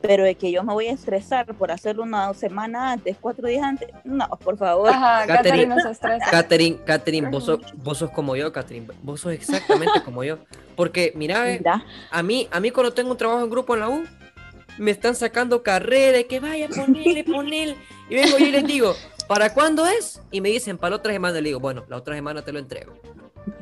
[0.00, 3.62] pero de que yo me voy a estresar por hacerlo una semana antes, cuatro días
[3.62, 4.90] antes, no, por favor.
[4.90, 5.68] Ajá, Katherine.
[5.68, 6.30] Katherine se estresa.
[6.30, 8.88] Katherine, Katherine, vos sos, vos sos como yo, Katherine.
[9.02, 10.38] Vos sos exactamente como yo.
[10.76, 13.80] Porque, mira, eh, Mira, a mí, a mí cuando tengo un trabajo en grupo en
[13.80, 14.04] la U,
[14.78, 17.76] me están sacando carrera y que vaya, ponele, ponele.
[18.08, 18.94] Y vengo yo y les digo,
[19.26, 20.22] ¿para cuándo es?
[20.30, 21.38] Y me dicen, para la otra semana.
[21.38, 22.94] Y le digo, bueno, la otra semana te lo entrego.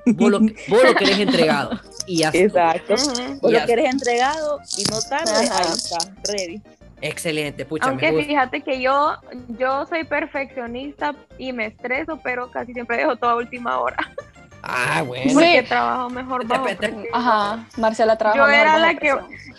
[0.06, 1.80] Vos lo, vos lo querés entregado.
[2.06, 2.94] Y ya exacto.
[3.42, 3.60] O Ya.
[3.60, 5.58] lo que eres entregado y no tarde, Ajá.
[5.58, 5.98] ahí está,
[6.32, 6.62] ready.
[7.02, 8.26] Excelente, pucha, Aunque me gusta.
[8.28, 9.16] fíjate que yo,
[9.58, 13.96] yo soy perfeccionista y me estreso, pero casi siempre dejo toda última hora.
[14.62, 15.28] Ah, bueno.
[15.28, 15.34] Sí.
[15.34, 17.04] Porque trabajo mejor Te- bajo te- presión.
[17.12, 19.14] Ajá, Marcela trabaja Yo mejor era la que-.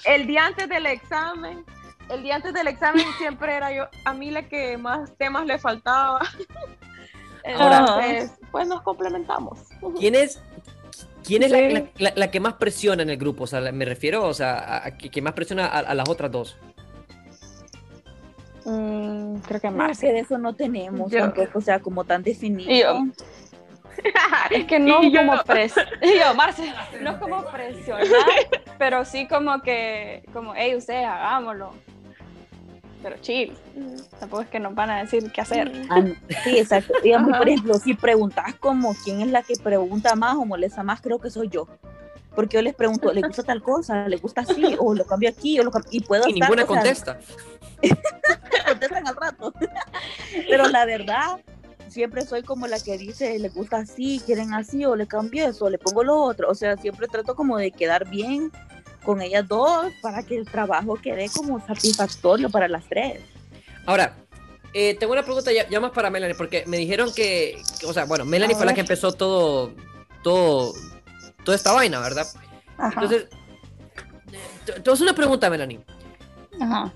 [0.06, 1.64] El día antes del examen,
[2.10, 5.60] el día antes del examen siempre era yo, a mí la que más temas le
[5.60, 6.20] faltaba.
[7.56, 9.60] Ahora- Entonces, pues nos complementamos.
[10.00, 10.42] ¿Quién es,
[11.24, 11.70] quién es la- Sí.
[11.74, 13.44] la, la- la que más presiona en el grupo?
[13.44, 16.08] O sea, me refiero, o sea, a, a que, que más presiona a, a las
[16.10, 16.58] otras dos.
[18.66, 20.10] Mm, creo que No, Marcia.
[20.10, 22.70] que de eso no tenemos Yo- tampoco, o sea, como tan definido.
[22.72, 23.06] Y yo-
[24.52, 28.06] Es que no Y yo- como pres y yo, Marce, no es como presionar,
[28.78, 31.72] pero sí como que, como, hey, ustedes hagámoslo.
[33.04, 33.56] Pero chill,
[34.20, 35.72] tampoco es que nos van a decir qué hacer.
[35.90, 36.16] Ah, no.
[36.44, 36.94] sí, exacto.
[37.04, 37.40] Digamos, Ajá.
[37.40, 41.20] por ejemplo, si preguntas como quién es la que pregunta más o molesta más, creo
[41.20, 41.68] que soy yo.
[42.38, 44.08] Porque yo les pregunto, ¿le gusta tal cosa?
[44.08, 44.76] ¿Le gusta así?
[44.78, 45.60] ¿O lo cambio aquí?
[45.60, 45.90] O lo cambio...
[45.92, 47.20] Y puedo Y estar, ninguna o sea, contesta.
[48.68, 49.54] contestan al rato.
[50.48, 51.40] Pero la verdad,
[51.88, 55.66] siempre soy como la que dice, le gusta así, quieren así, o le cambio eso,
[55.66, 56.48] o le pongo lo otro.
[56.50, 58.52] O sea, siempre trato como de quedar bien
[59.08, 63.22] con ellas dos para que el trabajo quede como satisfactorio para las tres.
[63.86, 64.18] Ahora,
[64.74, 67.94] eh, tengo una pregunta ya, ya más para Melanie, porque me dijeron que, que- o
[67.94, 69.72] sea, bueno, Melanie fue la que empezó todo,
[70.24, 70.74] todo,
[71.46, 72.28] toda esta vaina, ¿verdad?
[72.78, 73.28] Ajá, Entonces,
[74.92, 75.80] hacer una pregunta, Melanie.
[76.60, 76.92] ajá.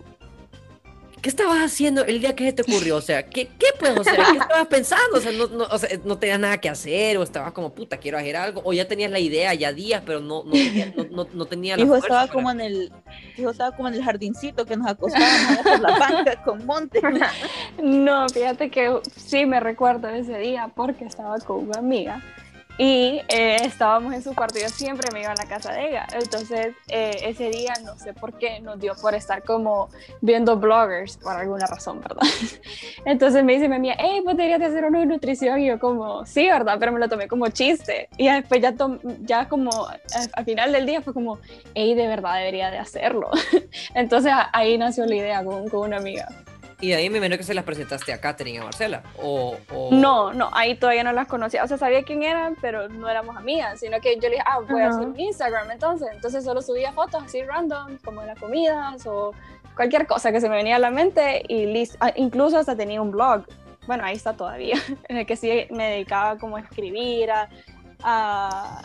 [1.22, 2.98] ¿Qué estabas haciendo el día que se te ocurrió?
[2.98, 3.98] O sea, ¿qué, qué pues?
[3.98, 5.18] O sea, ¿qué estabas pensando?
[5.18, 7.98] O sea, no, no, o sea, no tenías nada que hacer, o estabas como, puta,
[7.98, 11.04] quiero hacer algo, o ya tenías la idea ya días, pero no, no, tenía, no,
[11.12, 12.92] no, no tenía la Hijo fuerza estaba para- como en el,
[13.38, 17.02] hijo estaba como en el jardincito que nos acostábamos por la banca con monte.
[17.82, 22.22] No, fíjate que sí me recuerdo ese día porque estaba con una amiga
[22.84, 24.58] y eh, estábamos en su cuarto.
[24.60, 26.08] Yo siempre me iba a la casa de ella.
[26.14, 29.90] Entonces, eh, ese día no sé por qué nos dio por estar como
[30.22, 32.24] viendo bloggers por alguna razón, ¿verdad?
[33.06, 35.60] Entonces me dice mi amiga, hey, pues deberías de hacer una nutrición.
[35.60, 36.78] Y yo, como, sí, ¿verdad?
[36.80, 38.10] Pero me lo tomé como chiste.
[38.18, 38.74] Y después, ya,
[39.20, 40.00] ya como a-
[40.34, 41.38] al final del día, fue como,
[41.76, 43.30] hey, de verdad debería de hacerlo.
[43.94, 46.28] Entonces ahí nació la idea con, con una amiga.
[46.82, 49.04] Y de ahí me imagino que se las presentaste a Katherine y a Marcela.
[49.18, 51.64] O, o- No, no, ahí todavía no las conocía.
[51.64, 54.60] O sea, sabía quién eran, pero no éramos amigas, sino que yo le dije, ah,
[54.68, 56.10] voy a hacer un Instagram entonces.
[56.12, 59.34] Entonces solo subía fotos así random, como de las comidas o
[59.76, 61.98] cualquier cosa que se me venía a la mente y listo.
[62.02, 63.46] Ah, incluso hasta tenía un blog,
[63.88, 64.76] bueno, ahí está todavía,
[65.08, 67.48] en el que sí me dedicaba como a escribir, a,
[68.04, 68.82] a-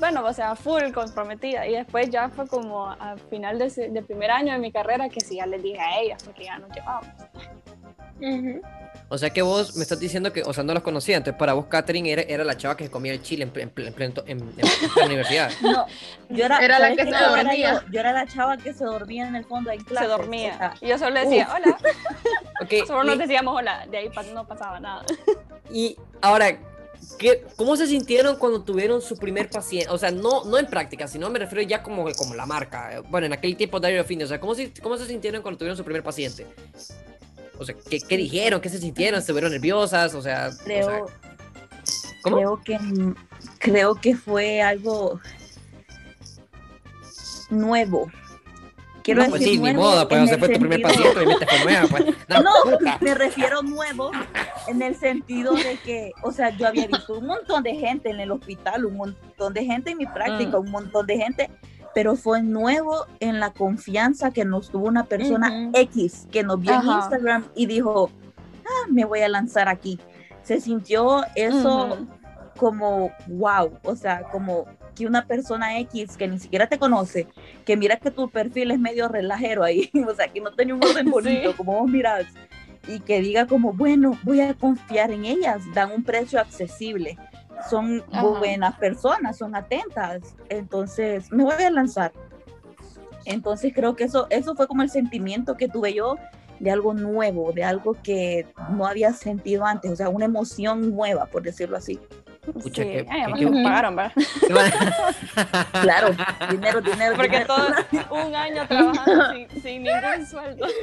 [0.00, 1.66] bueno, o sea, full comprometida.
[1.66, 5.20] Y después ya fue como al final de del primer año de mi carrera que
[5.20, 7.08] sí ya les dije a ellas, porque ya nos llevábamos.
[8.20, 8.60] Ujú.
[9.10, 11.16] O sea que vos me estás diciendo que, o sea, no los conocía.
[11.16, 13.94] Entonces, para vos, Katherine era, era la chava que comía el chile en, en, en
[13.94, 14.56] pleno- en- en
[14.96, 15.50] la universidad.
[15.62, 15.86] No,
[16.28, 17.72] yo era, Era la ¿sabes que qué se chava era dormía.
[17.86, 20.04] Yo, Yo era la chava que se dormía en el fondo clase.
[20.04, 20.74] Se dormía.
[20.82, 21.78] Y yo solo le decía, hola.
[22.62, 25.04] Ok, Solo nos y- decíamos hola, de ahí no pasaba nada.
[25.72, 26.58] Y ahora,
[27.18, 29.90] ¿qué, ¿cómo se sintieron cuando tuvieron su primer paciente?
[29.90, 32.96] O sea, no, no en práctica, sino me refiero ya como, como la marca.
[32.96, 34.26] eh, Bueno, en aquel tiempo Diary of Fitness.
[34.26, 36.46] O sea, ¿cómo se, ¿cómo se sintieron cuando tuvieron su primer paciente?
[37.58, 38.60] O sea, ¿qué, qué dijeron?
[38.60, 39.18] ¿Qué se sintieron?
[39.20, 40.14] ¿Estuvieron nerviosas?
[40.14, 41.06] O sea, o sea, Creo,
[42.22, 42.36] ¿cómo?
[42.36, 42.78] creo que
[43.58, 45.20] creo que fue algo
[47.50, 48.10] nuevo.
[49.08, 51.16] Quiero no, pues decir sí, ni nuevo modo, pues no se fue tu primer paciente,
[51.16, 52.04] obviamente fue nueva, pues.
[52.28, 52.52] No,
[53.00, 54.10] me refiero nuevo
[54.66, 58.20] en el sentido de que, o sea, yo había visto un montón de gente en
[58.20, 60.60] el hospital, un montón de gente en mi práctica, Mm.
[60.60, 61.50] un montón de gente,
[61.94, 65.70] pero fue nuevo en la confianza que nos tuvo una persona.
[65.72, 66.86] X que nos vio en.
[66.86, 68.10] Instagram y dijo,
[68.66, 69.98] ah, me voy a lanzar aquí.
[70.42, 71.96] Se sintió eso
[72.58, 74.66] como wow, o sea, como
[75.06, 77.26] una persona X que ni siquiera te conoce,
[77.64, 80.84] que mira que tu perfil es medio relajero ahí, o sea, que no tiene un
[80.84, 81.56] orden bonito, Sí.
[81.56, 82.26] como vos mirás,
[82.86, 87.18] y que diga como, bueno, voy a confiar en ellas, dan un precio accesible,
[87.68, 88.22] son Ajá.
[88.26, 92.12] buenas personas, son atentas, entonces me voy a lanzar.
[93.24, 96.16] Entonces creo que eso, eso fue como el sentimiento que tuve yo
[96.60, 101.26] de algo nuevo, de algo que no había sentido antes, o sea, una emoción nueva,
[101.26, 102.00] por decirlo así.
[102.52, 102.88] Pucha, Sí.
[102.90, 104.12] qué- Ay, nos qué- pagaron, ¿verdad?
[105.82, 106.08] Claro,
[106.50, 107.54] dinero, dinero, Porque dinero.
[108.08, 110.66] todo un año trabajando sin, sin ningún sueldo.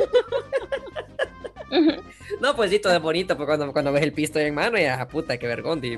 [2.42, 4.86] No, pues sí, todo es bonito, pues cuando, cuando ves el pisto en mano, y
[4.86, 5.82] ah, puta, qué vergón.
[5.82, 5.98] di.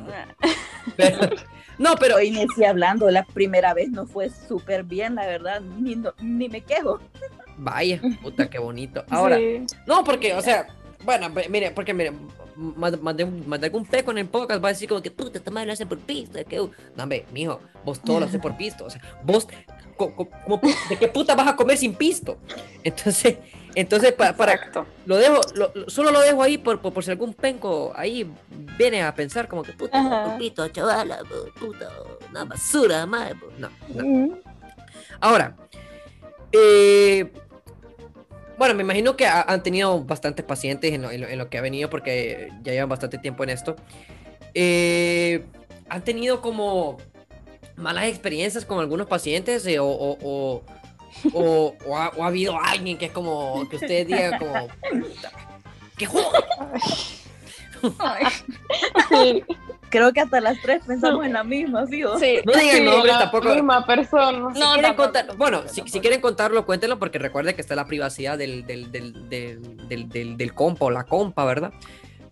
[0.95, 1.30] Pero-
[1.77, 5.95] no, pero Hoy inicié hablando, la primera vez no fue súper bien, la verdad, ni,
[5.95, 6.99] no- ni me quejo.
[7.58, 9.03] vaya, puta, qué bonito.
[9.10, 9.63] Ahora, Sí.
[9.86, 10.67] no, porque, o sea,
[11.03, 12.13] bueno, mire, porque mire,
[12.58, 13.24] mandé,
[13.67, 15.86] algún peco en el podcast, va a decir como que puta, esta madre lo hace
[15.86, 16.39] por pisto.
[16.48, 16.72] Que, uh".
[16.96, 18.86] no, hombre, mijo, vos todo lo haces por pisto.
[18.86, 19.48] O sea, vos,
[19.96, 22.38] co- co- como pu- ¿de qué puta vas a comer sin pisto?
[22.84, 23.38] Entonces,
[23.76, 24.86] entonces pa- para, Exacto.
[25.06, 28.30] lo dejo, lo- lo- solo lo dejo ahí por, por, por si algún penco ahí
[28.78, 30.38] viene a pensar como que puta, Ajá.
[30.38, 31.20] por chavala,
[31.60, 31.89] puta,
[32.30, 33.36] una basura, madre.
[33.60, 34.38] No, no.
[35.20, 35.56] Ahora,
[36.52, 37.32] eh,
[38.58, 41.50] bueno, me imagino que ha- han tenido bastantes pacientes en lo, en lo- en lo
[41.50, 43.76] que ha venido porque ya llevan bastante tiempo en esto.
[44.54, 45.46] Eh,
[45.89, 46.98] ¿Han tenido como
[47.76, 50.63] malas experiencias con algunos pacientes eh, o, o- o-
[51.34, 55.32] o- o ha, o ha habido alguien que es como, que ustedes digan como, "Puta,
[55.98, 56.43] ¡qué joder!
[59.10, 59.43] Sí,
[59.89, 62.04] Creo que hasta las tres pensamos en la misma, ¿sí?
[62.04, 62.17] o?
[62.19, 62.39] Sí.
[62.45, 63.50] No digan sí, nombres la tampoco.
[63.54, 64.54] misma persona.
[64.54, 67.76] Si No, quieren tampoco, contar- bueno, si, si quieren contarlo, cuéntenlo porque recuerden que está
[67.76, 71.71] la privacidad del, del, del, del, del, del- del compa o la compa, ¿verdad?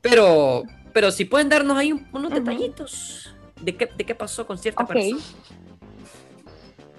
[0.02, 0.64] Pero,
[0.94, 4.86] pero si pueden darnos ahí un- unos detallitos de qué, de qué pasó con cierta
[4.86, 5.18] persona.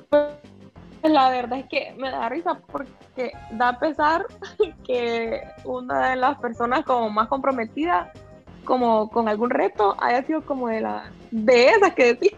[0.08, 0.30] Pues
[1.02, 4.26] la verdad es que me da risa porque da pesar
[4.86, 8.08] que una de las personas como más comprometidas
[8.66, 12.32] como con algún reto haya sido como de la de esas que decís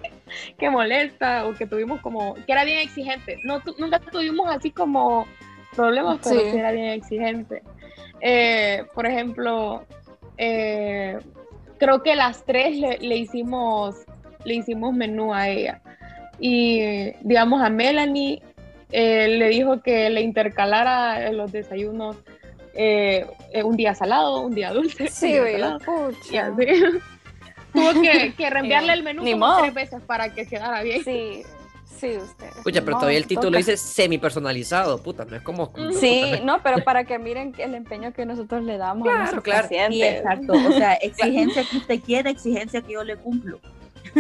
[0.59, 3.39] que molesta o que tuvimos como que era bien exigente.
[3.45, 5.27] No tu- nunca tuvimos así como
[5.75, 6.51] problemas pero Sí.
[6.51, 7.63] sí era bien exigente.
[8.21, 9.85] Eh, por ejemplo
[10.37, 11.19] eh,
[11.79, 13.97] creo que las tres le, le hicimos
[14.45, 15.81] le hicimos menú a ella.
[16.39, 16.81] Y
[17.23, 18.43] digamos a Melanie
[18.93, 22.17] eh, le dijo que le intercalara los desayunos
[22.75, 25.05] eh, eh, un día salado, un día dulce.
[25.05, 26.47] un Sí, día güey, salado, y pucha.
[26.47, 26.67] así.
[27.73, 31.05] Tuvo que, que reenviarle el menú Ni como tres veces para que quedara bien.
[31.05, 31.43] Sí,
[31.99, 32.47] sí, usted.
[32.57, 33.59] Escucha, pero No, todavía el título toca.
[33.59, 35.73] dice semi personalizado, puta, no es como.
[36.01, 39.45] Sí, no, pero para que miren el empeño que nosotros le damos a Claro, nuestros
[39.45, 39.63] claro.
[39.63, 39.99] pacientes.
[39.99, 40.53] Sí, exacto.
[40.53, 43.61] O sea, exigencia que usted quiere, exigencia que yo le cumplo.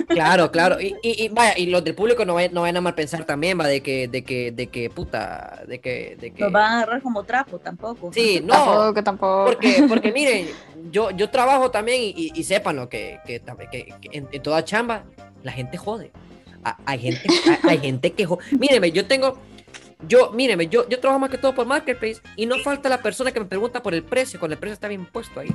[0.06, 0.80] Claro, claro.
[0.80, 3.24] Y, y, y vaya, y los del público no vayan, no vayan a mal pensar
[3.24, 6.42] también, va, de que, de que, de que, puta, de que, de que.
[6.42, 8.12] Nos van a agarrar como trapo tampoco.
[8.12, 8.54] Sí, no.
[8.54, 9.44] Tampoco, tampoco.
[9.46, 10.48] Porque, porque miren,
[10.90, 14.42] yo, yo trabajo también y, y, y sépanlo que, que, tam- que- que en, en
[14.42, 15.04] toda chamba
[15.42, 16.10] la gente jode.
[16.64, 17.20] Ha- Hay gente,
[17.62, 18.44] hay, hay gente que jode.
[18.58, 19.38] Míreme, yo tengo,
[20.06, 23.32] yo, míreme, yo, yo trabajo más que todo por Marketplace y no falta la persona
[23.32, 25.48] que me pregunta por el precio, cuando el precio está bien puesto ahí.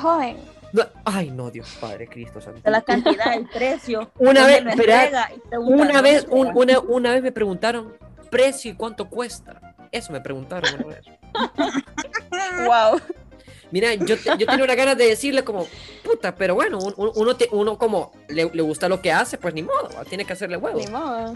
[0.00, 0.36] Joden.
[0.72, 2.68] No, Ay, no, Dios Padre Cristo Santo.
[2.68, 4.10] La cantidad, el precio.
[4.18, 7.96] Una vez, espera, Una ¿dónde vez, un- una, una vez me preguntaron
[8.30, 9.60] precio y cuánto cuesta.
[9.92, 11.04] Eso me preguntaron una vez.
[12.66, 13.00] Wow.
[13.70, 15.66] Mira, yo, te- yo tenía una ganas de decirle como,
[16.04, 19.38] puta, pero bueno, un- un- uno, te- uno como le, le gusta lo que hace,
[19.38, 20.78] pues ni modo, tiene que hacerle huevo.
[20.78, 21.34] Ni modo.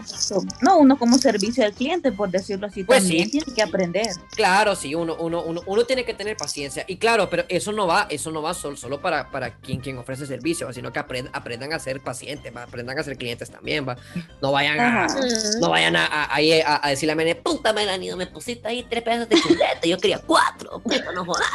[0.61, 3.31] No, uno como servicio al cliente, por decirlo así, Pues también sí.
[3.39, 4.07] tiene que aprender.
[4.35, 6.85] Claro, sí, uno, uno, uno, uno tiene que tener paciencia.
[6.87, 9.97] Y claro, pero eso no va, eso no va solo, solo para, para quien, quien
[9.97, 12.63] ofrece servicio, sino que aprend- aprendan a ser pacientes, ¿va?
[12.63, 13.97] aprendan a ser clientes también, va.
[14.41, 15.15] No vayan a, Ajá.
[15.59, 19.03] no vayan a, a, a- a decirle a Mene, puta Melanie, me pusiste ahí tres
[19.03, 21.45] pedazos de chuleta, yo quería cuatro, puta, no jodas.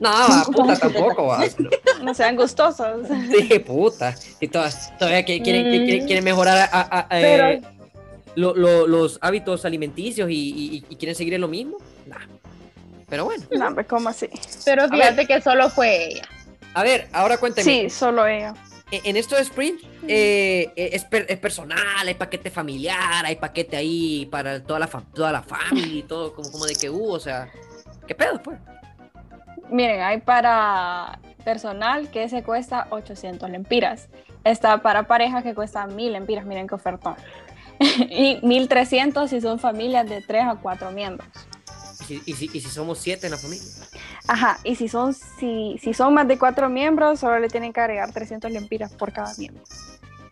[0.00, 1.44] No, va, puta, tampoco, va.
[2.02, 3.06] No sean gustosos.
[3.30, 4.14] Sí, puta.
[4.40, 7.62] Y todas, todavía que quieren, que quieren, quieren mejorar a- a- a, Pero- eh,
[8.34, 11.78] lo- lo- los hábitos alimenticios y, y- y quieren seguir en lo mismo.
[12.06, 12.18] Nah.
[13.08, 14.28] Pero bueno, No, hombre, ¿cómo así?
[14.64, 16.28] Pero fíjate que solo fue ella.
[16.74, 17.64] a ver, ahora cuéntame.
[17.64, 18.52] Sí, solo ella.
[18.90, 23.36] En, en esto de Sprint eh, eh, es, per- es personal, hay paquete familiar, hay
[23.36, 26.90] paquete ahí para toda la, fa- toda la familia y todo, como, como de que
[26.90, 27.48] hubo, o sea,
[28.06, 28.58] ¿qué pedo, pues?
[29.70, 34.08] Miren, hay para personal que se cuesta 800 lempiras.
[34.44, 36.44] Está para pareja que cuesta 1000 lempiras.
[36.46, 37.14] Miren qué ofertón.
[37.80, 41.28] y 1300 si son familias de 3 a 4 miembros.
[42.00, 43.64] Y si, y si- y si somos siete en la familia.
[44.28, 47.80] Ajá, y si son, si, si son más de 4 miembros, solo le tienen que
[47.80, 49.62] agregar 300 lempiras por cada miembro.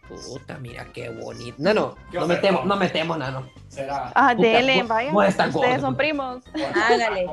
[0.09, 1.57] Puta, mira qué bonito.
[1.59, 3.49] No, no, no metemos, no metemos nada, no.
[4.14, 5.11] Ah, Puta, dele, vaya.
[5.12, 5.81] Ustedes gordo.
[5.81, 6.45] son primos.
[6.75, 7.27] Hágale.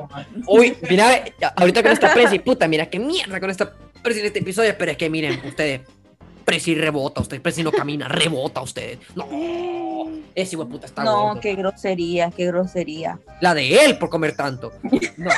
[0.46, 1.22] Uy, mira,
[1.56, 4.90] ahorita con esta Prezi, puta, mira qué mierda con esta Prezi en este episodio, pero
[4.92, 5.82] es que miren, ustedes,
[6.44, 8.98] Prezi rebota, usted, Prezi no camina, rebota usted.
[9.14, 9.28] No,
[10.34, 11.40] ese hijo puta está No, gordo.
[11.40, 13.18] qué grosería, qué grosería.
[13.40, 14.72] La de él por comer tanto.
[15.18, 15.30] No,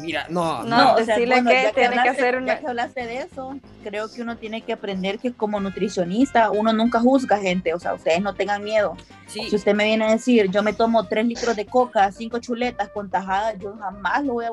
[0.00, 0.92] mira, no, No, no.
[0.94, 3.58] o sea, decirle que ya tiene que hablaste- hacer una- Ya que hablaste de eso,
[3.82, 7.94] creo que uno tiene que aprender que como nutricionista uno nunca juzga gente, o sea,
[7.94, 8.96] ustedes no tengan miedo.
[9.26, 12.38] Sí, Si usted me viene a decir, yo me tomo tres litros de coca, cinco
[12.38, 14.50] chuletas con tajadas, yo jamás lo voy a,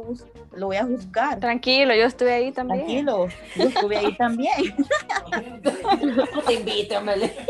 [0.56, 1.39] lo voy a juzgar.
[1.39, 2.79] Tranquilo, yo estuve ahí también.
[2.79, 4.75] Tranquilo, yo estuve ahí también.
[6.34, 7.34] no te invite, hombre.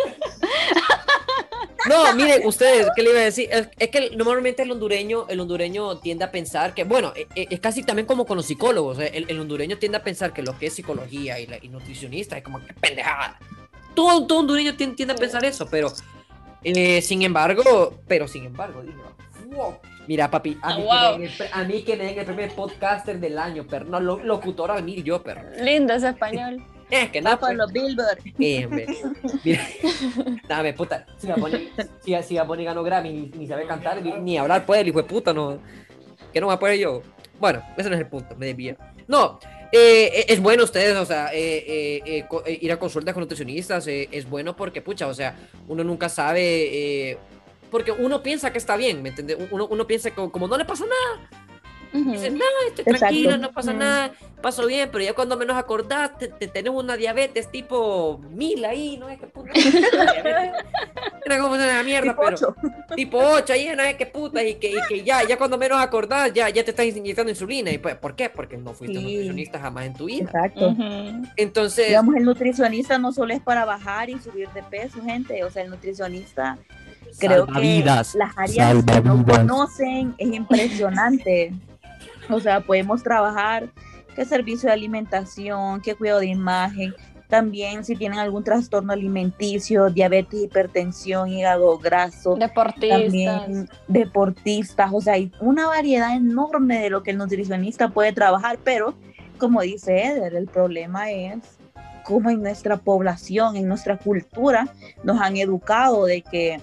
[1.90, 3.50] No, miren, ustedes, ¿qué le iba a decir?
[3.52, 7.48] Es, es que normalmente el hondureño, el hondureño tiende a pensar que, bueno, e- e-
[7.50, 10.42] es, casi también como con los psicólogos, eh, el, el hondureño tiende a pensar que
[10.42, 13.38] lo que es psicología y, la, y nutricionista es como que pendejada.
[13.96, 15.92] Todo, todo hondureño tiende, tiende a pensar eso, pero
[16.64, 19.04] eh, sin embargo, pero sin embargo, digo,
[19.56, 19.76] wow.
[20.08, 20.90] Mira, papi, a mí, Wow.
[20.92, 23.66] que me den el pre- a mí que me den el primer podcaster del año,
[23.70, 26.62] pero no, lo- locutor a venir yo, pero Lindo ese español.
[26.94, 27.58] Es que no, Va para pues.
[27.58, 28.18] los Billboard.
[28.40, 28.86] Eh, hombre.
[29.44, 29.68] Mira,
[30.48, 31.06] dame puta.
[31.18, 31.70] Si Gaboni,
[32.04, 35.02] si, si Gaboni ganó Grammy, ni, ni sabe cantar, ni, ni hablar puede, el hijo
[35.02, 35.60] de puta, no.
[36.32, 37.02] ¿Qué no va a poder yo?
[37.40, 38.78] Bueno, ese no es el punto, me desvía.
[39.08, 39.40] No,
[39.72, 43.86] eh, es bueno ustedes, o sea, eh, eh, eh, eh, ir a consultas con nutricionistas
[43.88, 45.36] eh, es bueno porque, pucha, o sea,
[45.68, 46.42] uno nunca sabe.
[47.12, 47.18] eh,
[47.70, 49.36] porque uno piensa que está bien, ¿me entiendes?
[49.50, 51.28] Uno, uno piensa que como no le pasa nada,
[51.94, 52.38] dice, Ujú.
[52.38, 52.98] no, estoy Exacto.
[53.00, 56.98] tranquilo, no pasa nada, paso bien, pero ya cuando menos acordás, te, te tenés una
[56.98, 59.52] diabetes tipo mil ahí, no es que puta.
[61.26, 62.56] Era como una mierda, Tipo pero ocho.
[62.96, 65.80] tipo 8 ahí, no es que puta, y que, y que ya, ya cuando menos
[65.82, 67.72] acordás, ya, ya te estás inyectando insulina.
[67.72, 68.30] ¿Y pues, por qué?
[68.30, 69.04] Porque no fuiste Sí.
[69.04, 70.26] nutricionista jamás en tu vida.
[70.26, 70.76] Exacto.
[71.38, 75.44] Entonces, Digamos, el nutricionista no solo es para bajar y subir de peso, gente.
[75.46, 76.58] O sea, el nutricionista
[77.20, 81.54] creo que las áreas que no conocen es impresionante.
[82.30, 83.70] O sea, podemos trabajar
[84.16, 86.94] qué servicio de alimentación, qué cuidado de imagen,
[87.34, 93.02] también si tienen algún trastorno alimenticio, diabetes, hipertensión, hígado graso, Deportistas.
[93.02, 98.60] también deportistas, o sea, hay una variedad enorme de lo que el nutricionista puede trabajar,
[98.64, 98.94] pero
[99.40, 101.40] como dice Eder, el problema es
[102.04, 104.68] cómo en nuestra población, en nuestra cultura,
[105.04, 106.62] nos han educado de que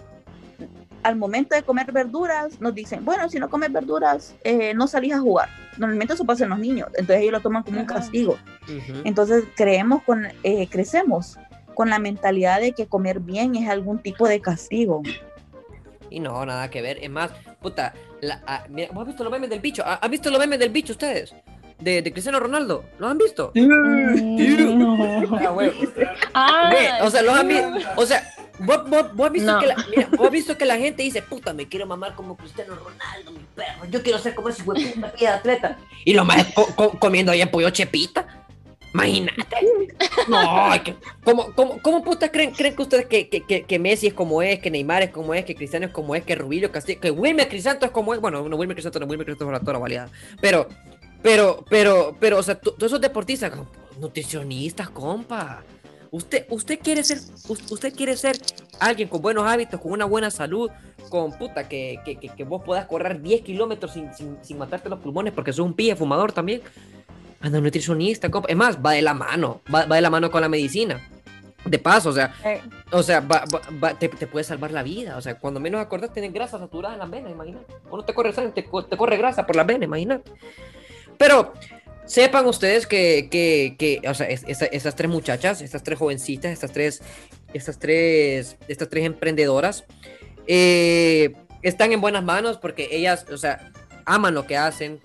[1.02, 5.12] al momento de comer verduras, nos dicen, bueno, si no comes verduras, eh, no salís
[5.14, 5.48] a jugar.
[5.78, 7.94] Normalmente eso pasa en los niños, entonces ellos lo toman como un Ajá.
[7.94, 8.38] castigo.
[8.64, 9.00] Ujú.
[9.04, 11.38] Entonces creemos con, eh, crecemos
[11.74, 15.02] con la mentalidad de que comer bien es algún tipo de castigo.
[16.10, 16.98] Y no, nada que ver.
[17.02, 17.30] Es más,
[17.62, 19.82] puta, la- ah, mira, ¿vos has visto los memes del bicho?
[19.86, 21.34] ¿Ha- ¿Han visto los memes del bicho ustedes?
[21.78, 22.84] De, de Cristiano Ronaldo.
[22.98, 23.52] ¿Los han visto?
[23.54, 24.98] Mm, no.
[25.40, 25.72] Ah, huevo.
[26.34, 27.68] Ah, Ve, o sea, los han visto.
[27.96, 28.22] O sea,
[28.60, 29.58] vos, vos- vos has visto No.
[29.60, 32.36] que la, mira, vos has visto que la gente dice, puta, me quiero mamar como
[32.36, 33.84] Cristiano Ronaldo, mi perro.
[33.90, 35.78] Yo quiero ser como ese hueputa de atleta.
[36.04, 38.26] Y los más co- co- comiendo ahí en pollo chepita.
[38.92, 39.46] Imagínate.
[40.26, 40.68] No,
[41.22, 44.42] ¿cómo, cómo, cómo putas creen, creen que ustedes que, que, que, que Messi es como
[44.42, 47.10] es, que Neymar es como es, que Cristiano es como es, que Rubilio Castillo, que
[47.12, 48.20] Wilmer Crisanto es como es?
[48.20, 50.10] Bueno, no, Wilmer Crisanto no, Wilmer Crisanto es la toda baleada.
[50.40, 50.66] Pero,
[51.22, 53.68] pero, pero, pero, o sea, todos esos deportistas, como,
[54.00, 55.62] nutricionistas, compa.
[56.12, 58.36] Usted, usted quiere ser, us- usted quiere ser
[58.80, 60.70] alguien con buenos hábitos, con una buena salud,
[61.08, 65.32] con puta, que, que, vos puedas correr 10 kilómetros sin, sin, sin matarte los pulmones
[65.32, 66.62] porque sos un pie fumador también.
[67.40, 68.48] Anda un nutricionista, compa.
[68.50, 71.00] Es más, va de la mano, va, va de la mano con la medicina.
[71.64, 74.82] De paso, o sea, Eh, o sea, va- va- va- te, te puede salvar la
[74.82, 75.16] vida.
[75.16, 77.72] O sea, cuando menos acordás, tenés grasa saturada en las venas, imagínate.
[77.88, 80.30] O no te corre sangre, te, te corre grasa por las venas, imagínate.
[81.18, 81.52] Pero
[82.10, 86.72] sepan ustedes que, que, que, o sea, es- esas tres muchachas, estas tres jovencitas, estas
[86.72, 87.00] tres,
[87.54, 89.84] estas tres, estas tres emprendedoras,
[90.46, 93.70] eh, están en buenas manos porque ellas, o sea,
[94.04, 94.98] aman lo que hacen.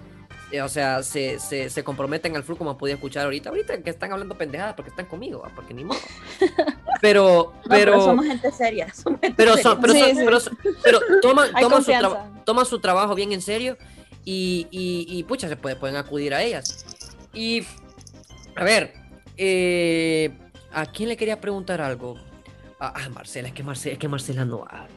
[0.52, 3.50] eh, O sea, se, se, se comprometen al flujo, como podía escuchar ahorita.
[3.50, 6.00] Ahorita que están hablando pendejadas porque están conmigo, porque ni modo.
[7.02, 8.92] Pero, No, pero, pero, somos gente seria.
[8.94, 9.94] somos gente pero, son, pero,
[10.40, 10.70] son- sí.
[10.82, 12.00] pero, toman, su confianza.
[12.10, 13.78] traba- toman su trabajo bien en serio
[14.24, 16.86] y, y, y, pucha, se puede, pueden acudir a ellas.
[17.36, 17.64] Y,
[18.56, 18.94] a ver,
[19.38, 20.32] eh,
[20.72, 22.16] ¿a quién le quería preguntar algo?
[22.80, 24.88] Ah, ah, Marcela, es que Marcela, es que Marcela no habla.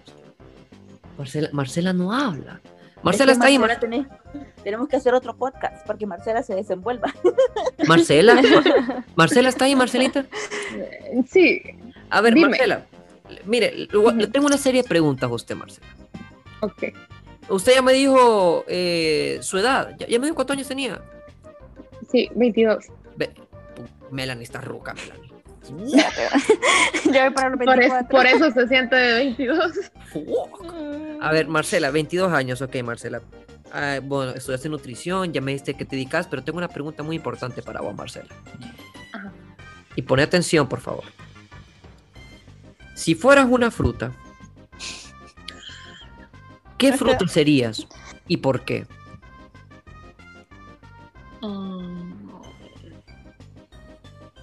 [1.17, 2.61] Marcela, Marcela no habla.
[3.03, 4.09] Marcela Es que está ahí, Marcela tenés-
[4.65, 7.13] tenemos que hacer otro podcast para que Marcela se desenvuelva.
[7.23, 7.35] Mar-
[7.89, 8.41] Marcela.
[9.17, 10.27] Marcela está ahí, Marcelita.
[11.29, 11.63] sí,
[12.11, 12.49] A ver, Dime.
[12.51, 12.87] Marcela.
[13.45, 15.87] Mire, le- le tengo una serie de preguntas a usted, Marcela.
[16.61, 16.85] ok.
[17.51, 19.95] Usted ya me dijo eh, su edad.
[19.99, 21.01] Ya, ya me dijo cuántos años tenía.
[22.11, 22.87] Sí, 22.
[23.17, 25.29] Ve, pu- Melanie está ruca, Melanie.
[27.13, 28.09] ya voy para los Por, es- 24.
[28.09, 29.73] por eso se siente de 22.
[30.13, 30.63] Fuck.
[30.73, 33.21] Mm, A ver, Marcela, 22 años, ok, Marcela.
[33.73, 37.17] Ah, bueno, estudiaste nutrición, ya me dijiste que te dedicas, pero tengo una pregunta muy
[37.17, 38.35] importante para vos, Marcela.
[39.13, 39.31] Ajá.
[39.95, 41.05] Y pone atención, por favor.
[42.95, 44.13] Si fueras una fruta,
[46.79, 47.87] ¿qué fruta serías
[48.27, 48.87] y por qué?
[51.43, 52.29] Mm,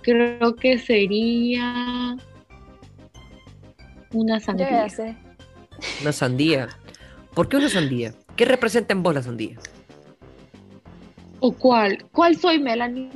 [0.05, 2.15] Creo que sería
[4.13, 4.85] una sandía.
[6.01, 6.69] Una sandía.
[7.33, 8.13] ¿Por qué una sandía?
[8.35, 9.57] ¿Qué representa en vos la sandía?
[11.39, 12.05] ¿O cuál?
[12.11, 13.09] ¿Cuál soy, Melanie?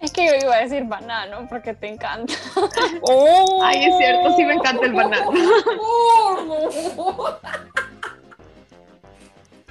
[0.00, 2.34] Es que yo iba a decir banano porque te encanta.
[3.62, 5.30] Ay, es cierto, sí me encanta el banano.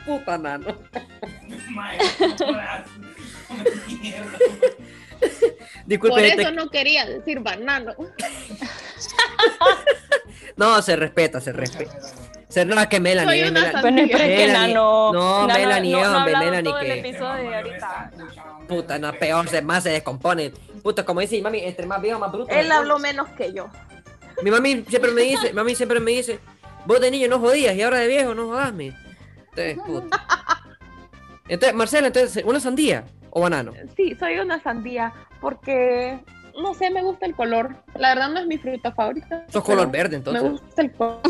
[0.05, 0.67] Puta nano.
[5.85, 7.93] Disculpe, Por eso no quería decir banano.
[10.57, 11.97] No, se respeta, se respeta.
[12.49, 14.07] Se no, que Melanie, Soy una Melanie.
[14.11, 14.53] Pero que Melanie.
[14.73, 15.13] Nano.
[15.13, 17.17] No, Nano- Melanie, no, no hombre, Melanie, todo el que-
[17.55, 18.11] ahorita.
[18.67, 20.51] Puta, no, peor, se, más se descompone.
[20.83, 22.53] Puta, como dice mi mami, entre más viejo, más bruto.
[22.53, 23.69] Él habló menos que yo.
[24.43, 26.39] Mi mami siempre me dice, mami siempre me dice,
[26.85, 28.91] vos de niño no jodías y ahora de viejo no jodás, mi.
[29.55, 30.27] Entonces, puta.
[31.47, 33.73] Entonces, Marcela, entonces, ¿una sandía o banano?
[33.95, 36.19] Sí, soy una sandía porque,
[36.61, 37.75] no sé, me gusta el color.
[37.95, 39.45] La verdad no es mi fruta favorita.
[39.49, 40.51] Sos color verde, Me entonces.
[40.51, 41.21] gusta el color.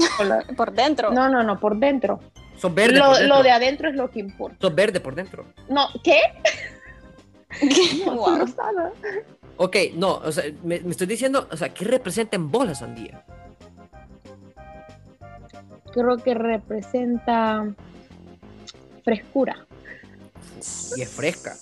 [0.57, 1.11] Por dentro.
[1.11, 2.19] No, no, no, por dentro.
[2.57, 3.37] Sos verde Lo, por dentro.
[3.37, 4.57] lo de adentro es lo que importa.
[4.61, 5.45] Sos verde por dentro.
[5.69, 6.19] No, ¿qué?
[8.05, 8.25] No, Wow.
[8.25, 8.91] soy rosada.
[9.57, 12.73] Ok, no, o sea, me, me estoy diciendo, o sea, ¿qué representa en vos la
[12.75, 13.23] sandía?
[15.93, 17.65] Creo que representa
[19.03, 19.65] frescura.
[20.95, 21.55] Y es fresca.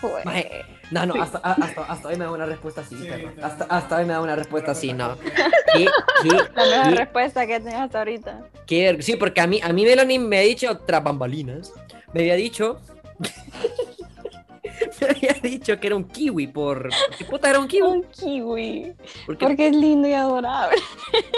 [0.00, 0.24] Joder.
[0.26, 3.30] Maje, No, no, hasta, hasta, hasta hoy me da una respuesta así, perro.
[3.42, 5.16] Hasta, hasta hoy me da una respuesta así, no.
[5.18, 5.86] ¿Qué,
[6.22, 8.40] qué, La mejor qué- respuesta que tenés hasta ahorita.
[8.66, 11.72] qué Sí, porque a mí, a mí Melanie me ha dicho tras bambalinas.
[12.12, 12.80] Me había dicho.
[15.00, 16.90] me había dicho que era un kiwi por.
[17.18, 17.88] ¿Qué puta era un kiwi?
[17.88, 18.92] Un kiwi.
[19.26, 19.46] Porque.
[19.46, 20.76] Porque es lindo y adorable.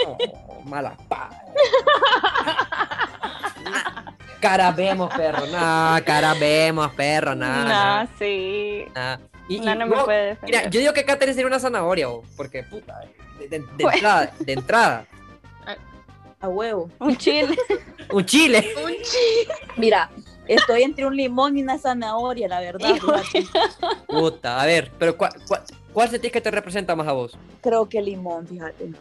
[0.05, 1.29] Oh, mala pa.
[4.39, 5.45] Cara vemos, perro.
[5.47, 7.35] No, cara vemos, perro.
[7.35, 7.63] Nada.
[7.63, 8.85] Nah, nada, sí.
[9.49, 10.59] Y, No, no me no, puede defender.
[10.61, 12.99] Mira, yo digo que Katherine sería una zanahoria, porque puta,
[13.39, 13.95] de, de- de Pues.
[13.95, 15.05] entrada, de entrada.
[16.41, 16.89] A huevo.
[16.99, 17.57] Un chile.
[18.13, 18.71] Un chile.
[19.75, 20.09] Mira,
[20.47, 22.95] estoy entre un limón y una zanahoria, la verdad.
[24.07, 27.37] Puta, a ver, pero ¿cuál, cuál, cuál sentís que te representa más a vos?
[27.61, 28.91] Creo que limón, fíjate.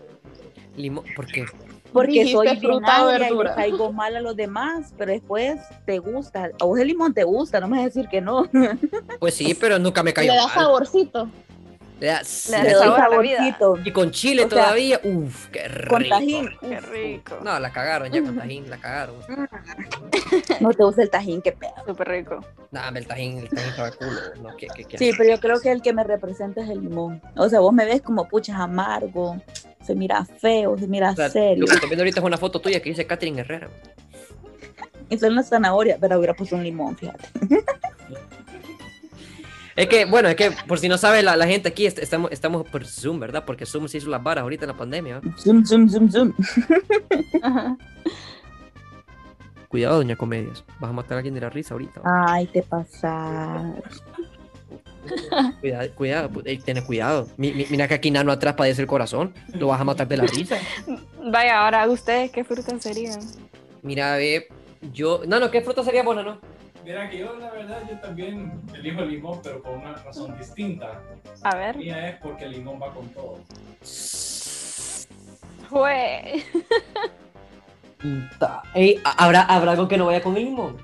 [0.77, 1.47] Limón, ¿por qué?
[1.93, 3.55] Porque soy fruta o agria y le verdura.
[3.55, 6.51] caigo mal a los demás, pero después te gusta.
[6.61, 8.49] A vos el limón te gusta, no me vas a decir que no.
[9.21, 10.55] Pues sí, pero nunca me Le cayó da mal.
[10.55, 11.29] saborcito.
[12.01, 13.39] Le da- Le Le da sabor a la vida.
[13.39, 13.79] saborcito.
[13.85, 15.01] Y con chile O sea, todavía.
[15.03, 15.91] Uf, qué rico.
[15.95, 16.51] Con tajín.
[16.61, 17.39] Qué rico.
[17.43, 19.17] No, la cagaron ya con tajín, la cagaron.
[20.61, 21.73] No te gusta el tajín, qué pedo.
[21.87, 22.41] Súper rico.
[22.71, 24.11] Nah, el tajín, el tajín estaba culo.
[24.43, 24.99] No, ¿qué, qué, qué?
[24.99, 27.21] Sí, pero yo creo que el que me representa es el limón.
[27.37, 29.37] O sea, vos me ves como puchas amargo,
[29.89, 31.63] se mira feo, se mira O sea, serio.
[31.63, 33.69] Lo que estoy viendo ahorita es una foto tuya que dice Catherine Herrera.
[35.09, 37.25] Y son las zanahorias, pero hubiera puesto un limón, fíjate.
[39.77, 42.33] Es que, bueno, es que por si no sabe la, la gente aquí, est- estamos,
[42.33, 43.45] estamos por Zoom, ¿verdad?
[43.47, 45.21] Porque Zoom se hizo las varas ahorita en la pandemia.
[45.39, 46.33] Zoom, zoom, zoom, zoom.
[47.43, 47.77] Ajá.
[49.69, 50.65] Cuidado, doña Comedias.
[50.81, 52.01] Vas a matar a alguien de la risa ahorita.
[52.05, 52.27] Ah.
[52.31, 54.03] Ay, te pasas.
[55.61, 57.27] Cuidado, cuidado, eh, ten cuidado.
[57.37, 59.33] Mi- mi- mira que aquí Nano atrás padece el corazón.
[59.55, 60.57] Lo vas a matar de la risa.
[61.31, 63.21] Vaya, ahora ustedes, ¿qué frutas serían?
[63.83, 64.49] Mira, ve,
[64.93, 65.23] yo.
[65.27, 66.39] Nano, ¿qué fruta sería buena, no?
[66.85, 71.01] Mira que yo, la verdad, yo también elijo el limón, pero por una razón distinta.
[71.43, 71.77] A ver.
[71.77, 73.39] Mía es porque el limón va con todo.
[75.71, 76.43] Jue.
[78.01, 78.63] Puta.
[78.75, 80.77] Ey, ¿ha- ¿habrá, ¿Habrá algo que no vaya con el limón?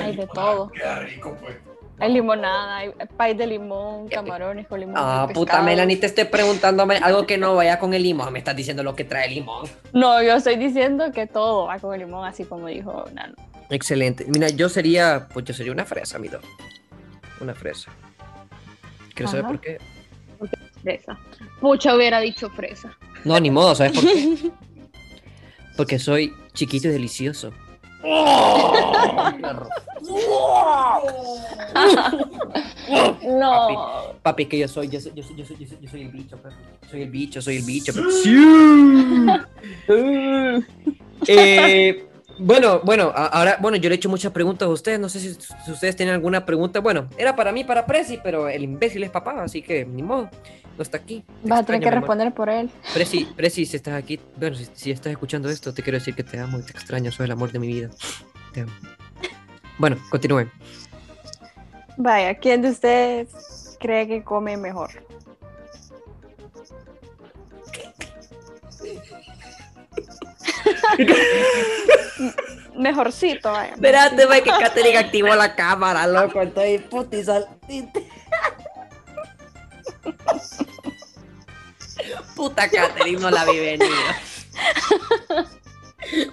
[0.00, 0.70] Hay de todo.
[0.70, 1.56] Queda rico, pues.
[1.98, 4.96] hay limonada, hay pay de limón, camarones con limón.
[4.98, 5.62] Ah, puta.
[5.62, 8.32] Melanie, te estoy preguntando me- algo que no vaya con el limón.
[8.32, 9.68] Me estás diciendo lo que trae el limón.
[9.92, 13.34] No, yo estoy diciendo que todo va con el limón, así como dijo Nano.
[13.70, 14.26] Excelente.
[14.28, 16.28] Mira, yo sería, pues yo sería una fresa, mi.
[17.40, 17.90] Una fresa.
[19.14, 19.78] ¿Quieres saber por qué?
[20.82, 21.18] Fresa.
[21.60, 22.96] Mucha hubiera dicho fresa.
[23.24, 24.50] No, ni modo, ¿sabes por qué?
[25.76, 27.52] Porque soy chiquito y delicioso.
[33.22, 34.14] No.
[34.22, 36.56] Papi, que yo soy, yo soy, yo soy, yo soy, yo soy, el bicho, perro.
[36.90, 37.92] Soy el bicho, soy el bicho.
[37.92, 38.08] perro.
[41.28, 42.04] Eh,
[42.42, 44.98] bueno, bueno, ahora, bueno, yo le he hecho muchas preguntas a ustedes.
[45.00, 46.80] No sé si, si ustedes tienen alguna pregunta.
[46.80, 50.28] Bueno, era para mí, para Prezi, pero el imbécil es papá, así que ni modo.
[50.76, 51.22] No está aquí.
[51.42, 52.00] Te Vas a tener que amor.
[52.00, 52.70] responder por él.
[52.94, 56.24] Prezi, Prezi, si estás aquí, bueno, si, si estás escuchando esto, te quiero decir que
[56.24, 57.10] te amo y te extraño.
[57.12, 57.90] Soy el amor de mi vida.
[58.52, 58.72] Te amo.
[59.78, 60.50] Bueno, continúen.
[61.96, 64.90] Vaya, ¿quién de ustedes cree que come mejor?
[72.76, 73.74] Mejorcito, vaya.
[73.74, 76.40] Espérate, que Katherine activó la cámara, loco.
[76.42, 77.46] Estoy putizal.
[82.34, 83.88] Puta Katherine, no la vi venir.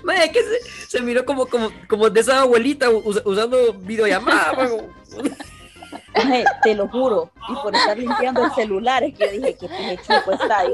[0.03, 0.41] Mae, es que
[0.87, 4.51] se, miró como, como, como de esa abuelita us- usando videollamada.
[6.13, 7.31] Ay, te lo juro.
[7.49, 10.73] Y por estar limpiando el celular es que yo dije que pije chupo está ahí.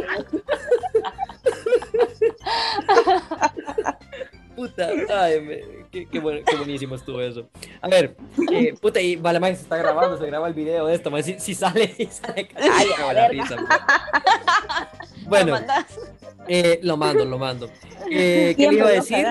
[4.55, 7.49] Puta, ay, me- qué, qué, bueno, qué buenísimo estuvo eso.
[7.81, 8.15] A ver,
[8.53, 11.23] eh, puta, y vale, más se está grabando, se graba el video de esto, mae,
[11.23, 13.77] si, si sale, si sale, ay, a la risa, mae.
[15.27, 15.57] Bueno,
[16.47, 17.69] eh, lo mando, lo mando.
[18.09, 19.25] Eh, ¿Qué le iba a decir?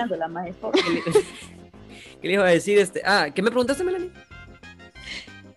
[0.73, 1.01] ¿Qué le,
[2.21, 2.77] qué le iba a decir?
[2.77, 3.01] Este?
[3.03, 4.11] Ah, ¿qué me preguntaste, Melanie?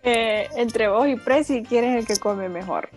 [0.03, 2.89] Eh, entre vos y Prezi, ¿quién es el que come mejor?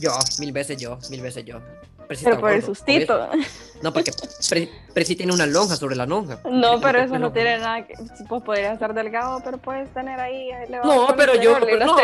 [0.00, 1.60] Yo, mil veces yo, mil veces yo.
[2.08, 3.28] Preci Pero por el gordo, sustito.
[3.82, 4.12] No, porque
[4.48, 6.38] Pre- Preci tiene una lonja sobre la lonja.
[6.50, 7.94] No, pero eso no tiene nada que.
[8.28, 10.50] Pues podrías estar delgado, pero puedes tener ahí.
[10.84, 11.96] No, pero yo- pero no.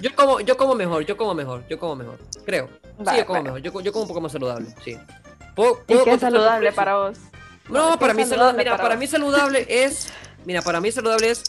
[0.00, 2.18] Yo como, yo como mejor, yo como mejor, yo como mejor.
[2.44, 2.66] Creo.
[2.82, 3.60] Sí, Vale, yo como mejor.
[3.60, 4.98] Yo, yo como un poco más saludable, sí.
[5.54, 7.18] ¿Puedo- ¿Y qué es saludable para vos?
[7.68, 9.00] No, ¿Qué para mí saludable, mira, para para vos?
[9.00, 10.08] mí saludable es,
[10.44, 11.44] mira, para mí saludable es,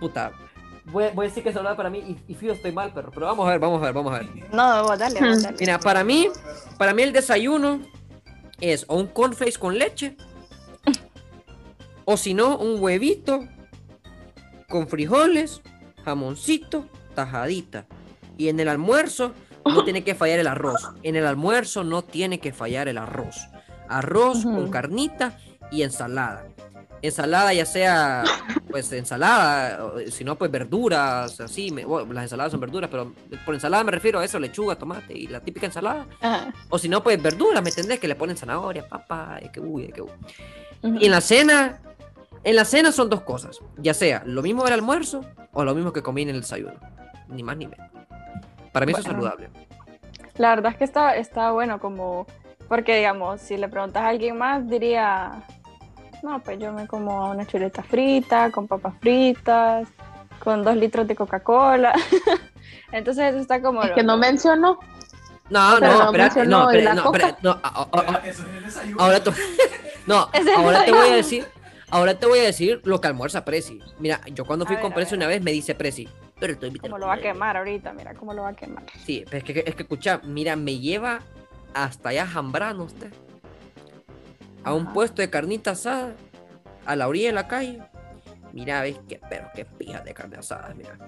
[0.00, 0.32] puta,
[0.86, 3.26] voy, voy a decir que es para mí y, y fío estoy mal, perro, pero
[3.26, 4.28] vamos a ver, vamos a ver, vamos a ver.
[4.52, 5.56] No, vos dale, vos dale.
[5.58, 6.28] Mira, para mí,
[6.78, 7.80] para mí el desayuno
[8.60, 10.16] es o un cornflakes con leche,
[12.04, 13.46] o si no, un huevito
[14.68, 15.60] con frijoles,
[16.04, 17.86] jamoncito, tajadita.
[18.38, 19.32] Y en el almuerzo
[19.64, 20.88] no tiene que fallar el arroz.
[21.02, 23.48] En el almuerzo no tiene que fallar el arroz.
[23.88, 25.38] Arroz con carnita
[25.70, 26.46] y ensalada.
[27.02, 28.24] Ensalada ya sea,
[28.76, 31.70] pues ensalada, o, si no, pues verduras, así.
[31.70, 33.10] me- bueno, las ensaladas son verduras, pero
[33.46, 36.04] por ensalada me refiero a eso, lechuga, tomate y la típica ensalada.
[36.20, 36.52] Ajá.
[36.68, 37.98] O si no, pues verduras, ¿me entendés?
[37.98, 40.10] Que le ponen zanahoria, papa, y que uy, y que uy.
[41.00, 41.80] Y en la cena,
[42.44, 43.60] en la cena son dos cosas.
[43.78, 45.24] Ya sea lo mismo del almuerzo
[45.54, 46.74] o lo mismo que comí en el desayuno.
[47.28, 47.88] Ni más ni menos.
[48.72, 49.48] Para mí eso es saludable.
[50.36, 52.26] La verdad es que está, está bueno como,
[52.68, 55.44] porque digamos, si le preguntas a alguien más, diría,
[56.22, 59.86] no, pues yo me como una chuleta frita, con papas fritas,
[60.38, 61.92] con dos litros de Coca-Cola.
[62.92, 63.82] Entonces eso está como...
[63.82, 64.78] Es que no mencionó.
[65.48, 68.48] No, Pero no, no espérate, no, espérate, no, espérate, no, a- a- a- Eso es
[68.56, 69.02] el desayuno.
[69.02, 69.30] ahora te,
[70.06, 71.46] no, es ahora te voy a decir,
[71.88, 73.80] ahora te voy a decir lo que almuerza Prezi.
[74.00, 76.08] Mira, yo cuando fui A con ver, Prezi una vez me dice Prezi,
[76.40, 76.76] pero estoy.
[76.78, 78.82] Como lo va a quemar ahorita, mira cómo lo va a quemar.
[79.04, 81.20] Sí, pero es que, es que escucha, mira, me lleva
[81.74, 83.12] hasta allá a Zambrano usted.
[84.66, 86.16] A un puesto de carnita asada,
[86.84, 87.80] a la orilla de la calle.
[88.52, 90.98] Mira, ves que, pero qué pija de carne asada, mira.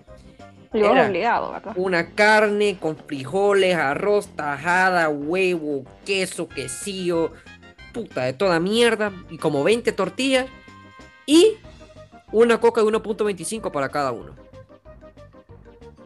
[0.72, 1.08] Era.
[1.08, 1.72] obligado, ¿verdad?
[1.74, 7.32] Una carne con frijoles, arroz, tajada, huevo, queso, quesillo,
[7.92, 10.46] puta de toda mierda, y como 20 tortillas,
[11.26, 11.56] y
[12.30, 14.36] una coca de 1.25 para cada uno.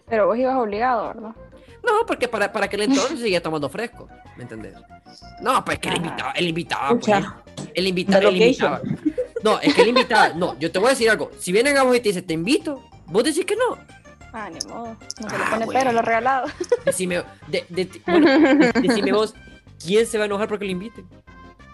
[0.09, 1.35] Pero vos ibas obligado, ¿verdad?
[1.83, 4.75] No, porque para, para aquel entonces seguía tomando fresco, ¿me entendés?
[5.41, 6.05] No, pues que el Ajá.
[6.05, 7.43] invitaba, el invitaba, pues, Escucha,
[7.75, 8.81] el invitaba, The el invitaba.
[9.43, 11.83] No, es que el invitaba, no, yo te voy a decir algo, si vienen a
[11.83, 13.79] vos y te dicen, te invito, vos decís que no,
[14.35, 14.97] Ah, ni modo.
[15.21, 15.81] No se le Ah, pone bueno.
[15.81, 16.47] pero lo regalado.
[16.87, 18.27] decime, de, de- bueno,
[18.57, 19.35] de- decime vos,
[19.85, 21.07] ¿quién se va a enojar porque lo inviten?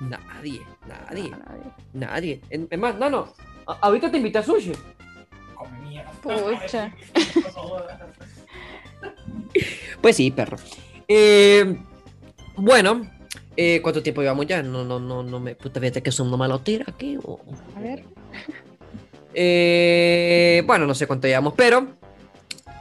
[0.00, 1.72] Nadie, nadie, No, nadie.
[1.92, 2.40] nadie.
[2.50, 3.32] En- Es más, no, no,
[3.66, 4.72] a- ahorita te invita a sushi.
[5.54, 6.10] Come mierda.
[6.20, 6.92] Pucha.
[10.00, 10.56] Pues sí, perro.
[11.06, 11.76] Eh,
[12.58, 13.10] bueno,
[13.56, 14.62] eh, ¿cuánto tiempo llevamos ya?
[14.62, 15.54] No, no, no, no me.
[15.54, 17.18] Puta, fíjate que son no me lo tira aquí.
[17.76, 18.04] A ver.
[19.34, 21.86] Eh, bueno, no sé cuánto llevamos, pero.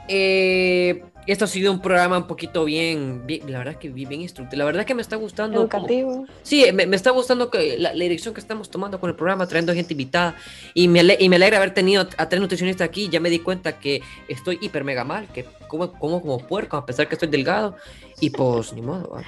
[0.08, 4.08] eh, esto ha sido un programa un poquito bien, bien- la verdad es que bien,
[4.08, 4.56] bien instructivo.
[4.60, 5.68] La verdad es que me está gustando.
[5.68, 6.26] como- Educativo.
[6.42, 9.46] Sí, me, me está gustando que la, la dirección que estamos tomando con el programa,
[9.46, 10.36] trayendo gente invitada.
[10.72, 13.10] Y me, ale- y me alegra haber tenido a tres nutricionistas aquí.
[13.10, 16.86] Ya me di cuenta que estoy hiper mega mal, que como, como como puerco, a
[16.86, 17.76] pesar que estoy delgado.
[18.22, 19.10] Y pues, ni modo.
[19.16, 19.22] ¿va?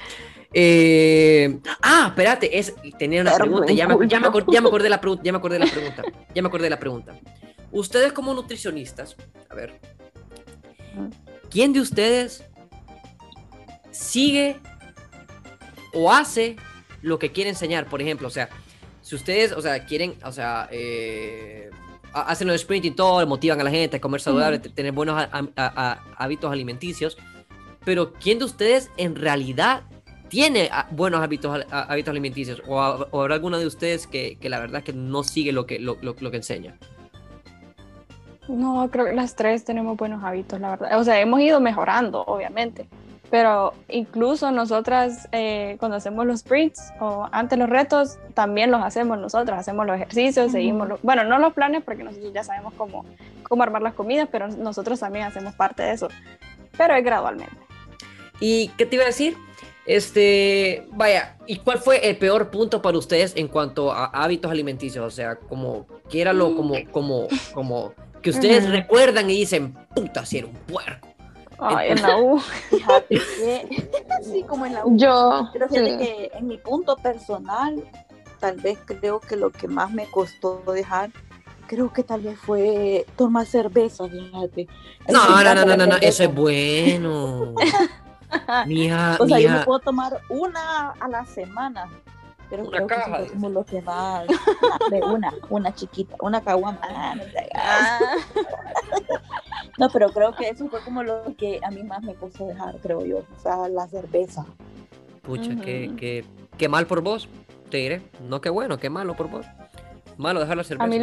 [0.53, 3.71] Eh, ah, espérate, es, tenía una pregunta.
[3.73, 4.19] Ya me, ya,
[4.51, 5.23] ya acordé de la pregunta.
[5.23, 6.03] Ya me acordé de la pregunta.
[6.35, 7.19] Ya me acordé de la pregunta.
[7.71, 9.15] Ustedes como nutricionistas,
[9.49, 9.79] a ver,
[11.49, 12.43] ¿quién de ustedes
[13.91, 14.57] sigue
[15.93, 16.57] o hace
[17.01, 18.49] lo que quiere enseñar, por ejemplo, o sea,
[19.01, 21.69] si ustedes, o sea, quieren, o sea, eh,
[22.13, 24.91] ha- hacen los sprint y todo, motivan a la gente a comer saludable, te- tener
[24.91, 27.17] buenos a- a- a- hábitos alimenticios,
[27.83, 29.83] pero ¿quién de ustedes en realidad
[30.31, 32.63] tiene ah, buenos hábitos, al- a- hábitos alimenticios?
[32.65, 35.51] ¿O, ha- o habrá alguno de ustedes que, que la verdad es que no sigue
[35.51, 36.77] lo que, lo, lo- lo que enseña?
[38.47, 40.99] No, creo que las tres tenemos buenos hábitos, la verdad.
[40.99, 42.87] O sea, hemos ido mejorando, obviamente.
[43.29, 49.17] Pero incluso nosotras, eh, cuando hacemos los sprints o antes los retos, también los hacemos
[49.19, 49.59] nosotras.
[49.59, 51.01] Hacemos los ejercicios, seguimos los.
[51.01, 53.05] Bueno, no los planes, porque nosotros ya sabemos cómo,
[53.43, 56.07] cómo armar las comidas, pero nosotros también hacemos parte de eso.
[56.77, 57.55] Pero es gradualmente.
[58.41, 59.37] ¿Y qué te iba a decir?
[59.85, 65.05] Este, vaya, ¿y cuál fue el peor punto para ustedes en cuanto a hábitos alimenticios?
[65.05, 70.25] O sea, como, que era lo, como, como, como, que ustedes recuerdan y dicen, puta,
[70.25, 71.07] si era un puerco.
[71.57, 72.41] Ay, en la U.
[74.23, 74.97] Sí, como en la U.
[74.97, 75.75] Yo, Pero sí.
[75.75, 77.83] que en mi punto personal,
[78.39, 81.11] tal vez creo que lo que más me costó dejar,
[81.67, 84.67] creo que tal vez fue tomar cerveza, fíjate.
[85.07, 87.55] No, no, no, no, no, no, eso es bueno.
[88.67, 91.89] Mija, O sea, yo me puedo tomar una a la semana.
[92.49, 93.33] Pero Una creo que eso caja, fue dice.
[93.35, 94.25] como lo que más.
[94.27, 96.79] Una, de una, una chiquita, una caguama.
[96.83, 98.15] Ah,
[99.77, 102.75] no pero creo que eso fue como lo que a mí más me costó dejar,
[102.81, 103.19] creo yo.
[103.19, 104.45] O sea, la cerveza.
[105.21, 105.95] Pucha, qué, Ujú.
[105.97, 106.25] qué,
[106.57, 107.29] qué mal por vos,
[107.69, 108.01] te diré.
[108.27, 109.45] No, qué bueno, qué malo por vos.
[110.17, 110.83] Malo dejar la cerveza.
[110.83, 110.99] A mí,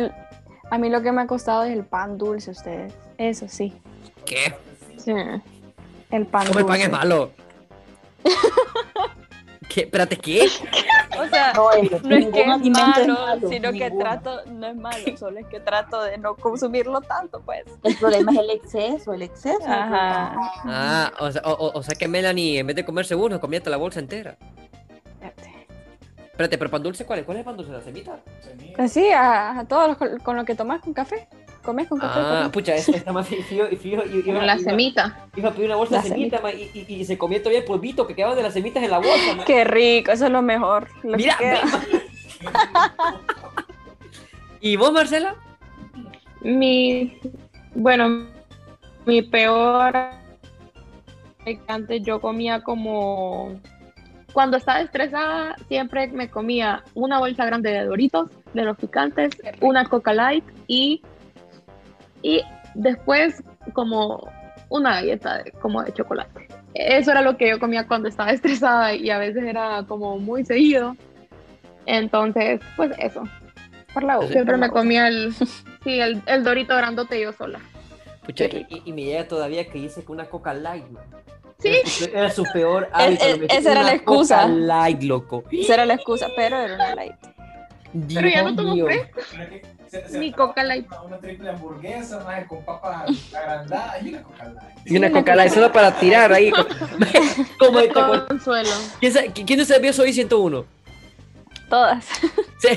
[0.71, 2.93] a mí lo que me ha costado es el pan dulce, ustedes.
[3.17, 3.73] Eso sí,
[4.27, 4.55] ¿Qué?
[4.99, 5.13] Sí.
[6.11, 7.33] El pan ¿Cómo el pan es malo?
[9.69, 9.83] ¿Qué?
[9.83, 10.49] Espérate, ¿qué?
[11.19, 15.47] O sea, No, es que es malo, sino que trato, no es malo, solo es
[15.47, 17.65] que trato de no consumirlo tanto, pues.
[17.83, 19.67] El problema es el exceso, el exceso.
[19.67, 20.35] Ajá.
[20.65, 23.77] Ah, o sea, o, sea que Melanie, en vez de comerse uno, comía hasta la
[23.77, 24.37] bolsa entera.
[26.31, 27.25] Espérate, pero pan dulce, ¿cuál es?
[27.25, 27.73] ¿Cuál es el pan dulce?
[27.73, 28.21] ¿La semita?
[28.77, 31.29] Pues sí, a, a todos los con, con lo que tomas con café.
[31.63, 32.21] Comes con café.
[32.23, 34.03] Ah, pucha, esta está más fío y fío.
[34.07, 35.29] y- Con la iba- semita.
[35.37, 37.61] Iba a pedir una bolsa La de semita, ma, y, y- y se comía todavía
[37.61, 39.35] el polvito que quedaba de las semitas en la bolsa.
[39.37, 39.45] ma.
[39.45, 40.89] Qué rico, eso es lo mejor.
[41.03, 41.59] Lo que Mira, ve.
[44.61, 45.35] ¿Y vos, Marcela?
[46.41, 47.19] Mi,
[47.75, 48.27] bueno,
[49.07, 49.95] mi peor
[51.67, 53.59] antes yo comía como
[54.35, 59.31] cuando estaba estresada siempre me comía una bolsa grande de Doritos de los picantes,
[59.63, 61.01] una Coca Light y
[62.23, 62.43] y
[62.75, 63.43] después
[63.73, 64.31] como
[64.69, 66.49] una galleta de, como de chocolate.
[66.75, 70.45] eso era lo que yo comía cuando estaba estresada y a veces era como muy
[70.45, 70.97] seguido.
[71.87, 73.23] Entonces, pues eso.
[73.95, 74.29] Por la U.
[74.29, 75.33] Siempre me comía el,
[75.85, 77.61] sí, el, el dorito grandote yo sola.
[78.27, 81.03] Pucha, y, y- me llega todavía que dice que una coca light, man.
[81.61, 81.71] Sí.
[81.71, 83.27] Era su, era su peor hábito.
[83.27, 84.37] lo metí esa era una la excusa.
[84.43, 85.45] Coca light, loco.
[85.51, 87.15] Esa era la excusa, pero era una light.
[88.15, 89.21] Pero ya no Dios tomo fresco.
[89.91, 90.87] Se- se Ni Coca Light.
[90.89, 94.79] Una, una triple hamburguesa, más con papas agrandadas y una Coca Light.
[94.87, 96.51] Y una coca light solo para tirar ahí.
[97.59, 98.23] Como ¿te acuerdas?
[98.29, 98.71] Consuelo.
[99.01, 100.65] ¿Quién, ¿Quién de vio Soy 101?
[101.69, 102.07] Todas.
[102.59, 102.71] Sí.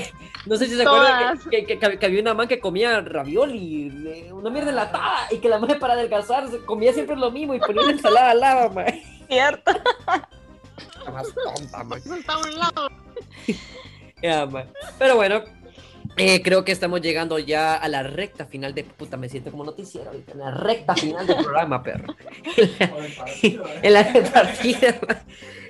[0.46, 3.92] No sé si se acuerdan que, que- que- que había una man que comía ravioli,
[4.06, 7.54] eh, una mierda enlatada, y que la man para adelgazar se comía siempre lo mismo
[7.54, 8.86] y ponía una ensalada al lado, man.
[9.28, 9.72] Cierto.
[11.04, 11.98] La más tonta, man.
[11.98, 12.88] Está a un lado.
[14.20, 14.68] Ya, man.
[14.98, 15.42] Pero bueno,
[16.16, 18.84] eh, creo que estamos llegando ya a la recta final de...
[18.84, 22.14] Puta, me siento como noticiero ahorita, en la recta final del programa, perro.
[23.82, 24.96] En la partida.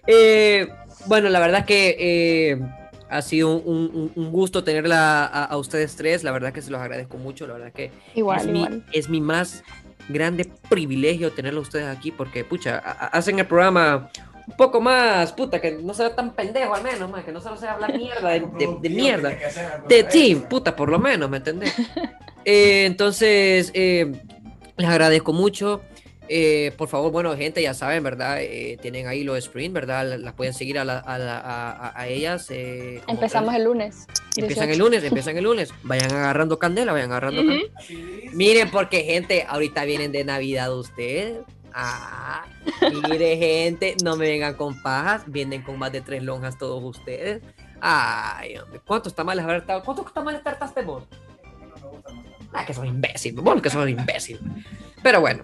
[0.06, 0.68] Eh,
[1.06, 2.60] bueno, la verdad que eh,
[3.08, 6.24] ha sido un, un- un gusto tenerla a, a ustedes tres.
[6.24, 7.46] La verdad que se los agradezco mucho.
[7.46, 9.62] La verdad que Igual, es, mi, es mi más
[10.08, 14.10] grande privilegio tenerlo a ustedes aquí porque, pucha, hacen el programa
[14.46, 17.56] un poco más, puta, que no sea tan pendejo al menos, man, que no solo
[17.56, 19.28] sea hablar mierda de, de- de mierda.
[19.74, 20.48] Algo De eso.
[20.48, 21.74] puta, por lo menos, ¿me entendés?
[22.44, 24.10] Eh, entonces, eh,
[24.76, 25.80] les agradezco mucho.
[26.28, 28.38] Eh, por favor, bueno, gente, ya saben, ¿verdad?
[28.40, 30.08] Eh, tienen ahí los sprint, ¿verdad?
[30.08, 32.46] La- Las pueden seguir a, la- a la- a- ellas.
[32.50, 33.60] eh, Empezamos tal.
[33.60, 34.06] el lunes.
[34.36, 34.84] Empiezan el 18.
[34.84, 35.72] lunes, empiezan el lunes.
[35.84, 37.50] Vayan agarrando candela, vayan agarrando Ujú.
[37.50, 37.72] candela.
[37.78, 38.34] Así dice.
[38.34, 41.38] Miren, porque gente, ahorita vienen de Navidad ustedes.
[41.74, 42.44] Ah,
[43.08, 47.42] mire, gente, no me vengan con pajas, vienen con más de tres lonjas todos ustedes.
[47.80, 49.82] Ay, hombre, ¿cuántos tamales habrá estado?
[49.82, 51.04] ¿Cuántos tamales tartaste vos?
[51.82, 52.22] No.
[52.52, 54.38] Ah, que sos imbécil, bueno, que sos imbécil.
[55.02, 55.42] Pero bueno,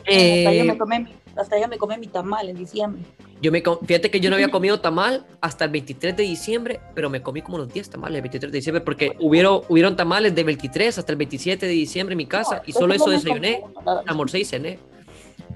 [0.00, 3.02] pena, hasta, yo Eh, me comí hasta yo me comí mi tamal en diciembre.
[3.40, 7.10] yo me fíjate que yo no había comido tamal hasta el 23 de diciembre, pero
[7.10, 10.44] me comí como los 10 tamales el 23 de diciembre, porque hubieron, hubieron tamales de
[10.44, 13.62] 23 hasta el 27 de diciembre en mi casa, y solo eso desayuné,
[14.06, 14.78] almorcé y cené.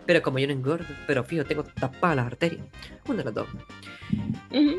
[0.08, 2.62] Pero como yo no engordo, pero fijo, tengo tapadas las arterias.
[3.06, 3.46] Una de las dos.
[4.50, 4.76] Ujú.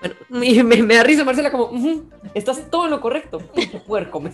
[0.00, 3.40] Bueno, y me, me da risa Marcela como, "Ujú, estás todo en lo correcto.
[3.86, 4.20] Puerco.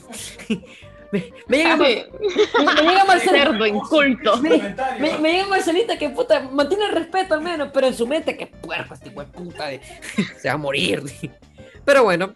[1.12, 3.38] Me, me, me llega, Mar- me, me llega Marcela.
[3.44, 4.36] Cerdo inculto.
[4.38, 8.06] Me, me, me llega Marcelita que puta, mantiene el respeto al menos, pero en su
[8.06, 9.80] mente, que puerco este hijo de puta, de-
[10.40, 11.02] se va a morir.
[11.84, 12.34] Pero bueno,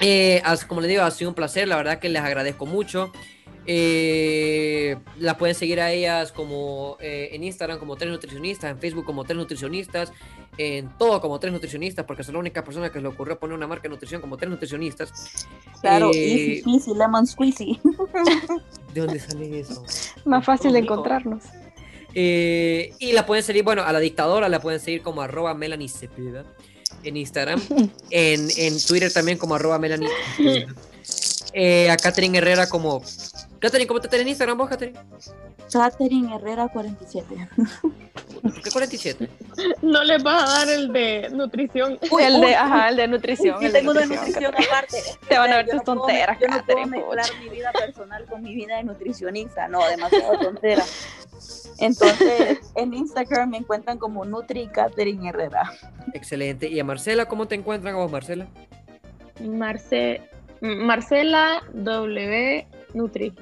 [0.00, 3.12] eh, como les digo, ha sido un placer, la verdad que les agradezco mucho.
[3.68, 9.04] Eh, las pueden seguir a ellas como eh, en Instagram como Tres Nutricionistas, en Facebook
[9.04, 10.12] como Tres Nutricionistas,
[10.56, 13.56] en todo como Tres Nutricionistas, porque son la única persona que se le ocurrió poner
[13.56, 15.46] una marca de nutrición como Tres Nutricionistas.
[15.80, 17.80] Claro, Eh, easy peasy, lemon squeezy.
[18.94, 19.84] ¿De dónde sale eso?
[20.24, 21.42] Más fácil de encontrarnos.
[22.14, 25.88] Eh, y la pueden seguir, bueno, a la dictadora la pueden seguir como arroba Melanie
[25.88, 26.44] Cepeda
[27.02, 27.60] en Instagram.
[28.10, 30.74] en, en Twitter también como arroba Melanie Cepeda.
[31.52, 33.02] Eh, a Catherine Herrera como...
[33.58, 34.98] Catherine, ¿cómo te tenés en Instagram vos, Catherine?
[35.72, 37.48] Catherine Herrera 47.
[38.42, 39.28] ¿Por qué 47?
[39.82, 41.98] No les vas a dar el de nutrición.
[42.20, 43.58] el de, ajá, el de nutrición.
[43.58, 44.52] Sí, el tengo de nutrición.
[44.52, 44.98] nutrición aparte.
[45.28, 47.72] Te van a ver tus no puedo- tonteras, Yo no puedo Catherine, mezclar mi vida
[47.72, 49.68] personal con mi vida de nutricionista.
[49.68, 50.84] No, demasiado tontera.
[51.78, 55.72] Entonces, en Instagram me encuentran como Nutri Catherine Herrera.
[56.14, 56.68] Excelente.
[56.68, 58.46] ¿Y a Marcela, cómo te encuentran a vos, Marcela?
[59.40, 60.22] Marce,
[60.60, 63.32] Marcela W Nutri.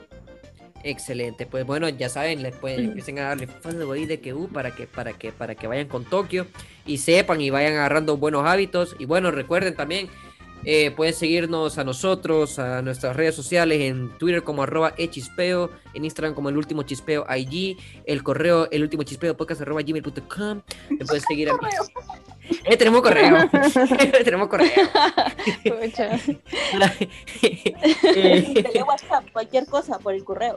[0.82, 3.48] Excelente, pues bueno, ya saben, les pueden, empiecen a darle
[3.94, 6.46] ahí de que uh, para que para que para que vayan con Tokio
[6.84, 10.10] y sepan y vayan agarrando buenos hábitos y bueno, recuerden también
[10.66, 16.04] eh, pueden seguirnos a nosotros, a nuestras redes sociales, en Twitter como arroba echispeo, en
[16.04, 21.04] Instagram como el último chispeo IG, el correo el último chispeo podcast arroba gmail.com, me
[21.04, 21.68] pueden seguir a mí.
[22.64, 23.48] Eh, tenemos correo,
[24.24, 24.70] tenemos correo.
[27.42, 30.56] Eh, WhatsApp, cualquier cosa por el correo.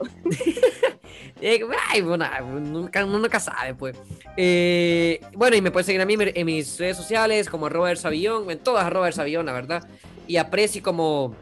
[1.40, 1.60] Eh,
[1.90, 2.26] ay, bueno,
[2.60, 3.96] nunca, uno nunca sabe, pues.
[4.36, 8.50] Eh, bueno, y me pueden seguir a mí en mis redes sociales como arroba Ersavillón,
[8.50, 9.88] en todas arroba Ersavillón, la verdad.
[10.26, 11.34] Y a Prezi como...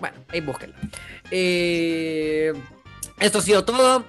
[0.00, 0.76] Bueno, ahí búsquenlo.
[1.30, 2.52] Eh,
[3.20, 4.04] esto ha sido todo.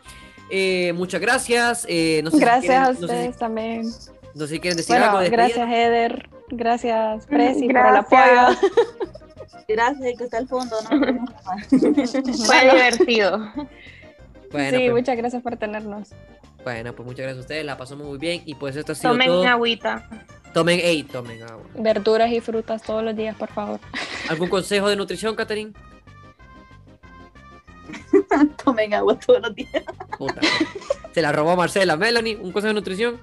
[0.50, 1.86] Eh, muchas gracias.
[1.88, 3.84] Eh, no sé si Gracias a quieren- no sé si- ustedes también.
[4.38, 5.14] No sé si quieren decir algo.
[5.18, 8.58] Bueno, de gracias Eder, gracias Prezi por el apoyo.
[9.68, 10.76] Gracias, que está al fondo.
[10.84, 11.26] ¿no?
[12.46, 13.52] Fue divertido.
[14.52, 16.10] Bueno, sí, pues, muchas gracias por tenernos.
[16.64, 17.66] bueno, pues muchas gracias a ustedes.
[17.66, 18.44] La pasamos muy bien.
[18.46, 19.48] Y pues esto ha sido Tomen todo.
[19.48, 20.08] agüita.
[20.54, 21.66] Tomen, ey, tomen agua.
[21.76, 23.80] Verduras y frutas todos los días, por favor.
[24.30, 25.74] ¿Algún consejo de nutrición, Catherine?
[28.64, 29.84] Tomen agua todos los días.
[30.18, 30.42] Puta.
[31.12, 31.98] Se la robó Marcela.
[31.98, 33.20] Melanie, un consejo de nutrición.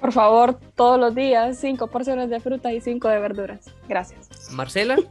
[0.00, 3.60] Por favor, todos los días, cinco porciones de frutas y cinco de verduras.
[3.88, 4.50] Gracias.
[4.52, 4.96] Marcela.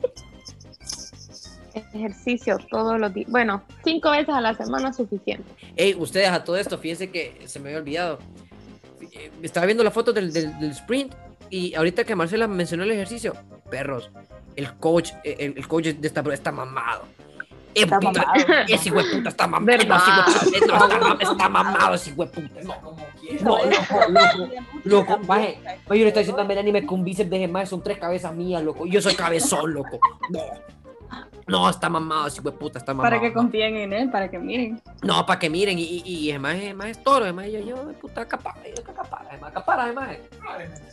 [1.94, 3.30] Ejercicio todos los días.
[3.30, 5.44] Bueno, cinco veces a la semana es suficiente.
[5.76, 8.20] Ey, ustedes a todo esto, fíjense que se me había olvidado.
[9.42, 11.14] Estaba viendo la foto del, del- del sprint
[11.50, 13.36] y ahorita que Marcela mencionó el ejercicio,
[13.70, 14.10] perros,
[14.56, 17.04] el coach, eh, el, el coach de esta está mamado.
[17.76, 18.46] Eh, Está puta, mamado.
[18.70, 19.66] Ese hijo de puta está mamado.
[19.66, 20.00] ¿Verdad?
[20.54, 22.62] Está, mam- está mamado ese hijo de puta.
[22.64, 22.76] No,
[23.42, 24.54] no, loco, loco.
[24.84, 25.20] Loco.
[25.28, 25.58] Oye,
[25.88, 28.64] yo le estoy diciendo a Melanie me con bíceps de más, son tres cabezas mías,
[28.64, 28.86] loco.
[28.86, 30.00] Yo soy cabezón, loco.
[30.30, 30.40] No.
[31.48, 33.10] No, está mamado, de puta, está mamado.
[33.16, 34.82] Para que confíen en él, para que miren.
[35.04, 37.94] No, para que miren, y, y, y además, además es toro, además yo, yo, de
[37.94, 40.10] puta, acapara, yo, acapara, además, acapara, además.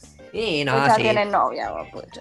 [0.01, 0.09] Sí.
[0.33, 1.03] Sí, no, Pues ya sí.
[1.03, 2.21] tiene novia, va, pucha.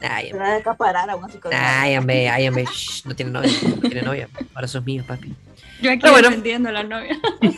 [0.00, 1.80] Ay, Se va a acaparar a una psicóloga.
[1.82, 5.34] ay, hombre, ay, hombre, shh, no tiene novia, no tiene novia, ahora sos mío, papi.
[5.80, 6.28] Yo aquí bueno.
[6.28, 7.18] defendiendo a la novia.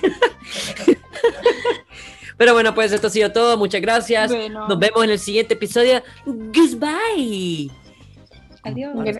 [2.37, 4.30] Pero bueno, pues esto ha sido todo, muchas gracias.
[4.30, 6.03] Bueno, Nos vemos en el siguiente episodio.
[6.26, 7.70] Goodbye.
[8.66, 9.16] Adiós.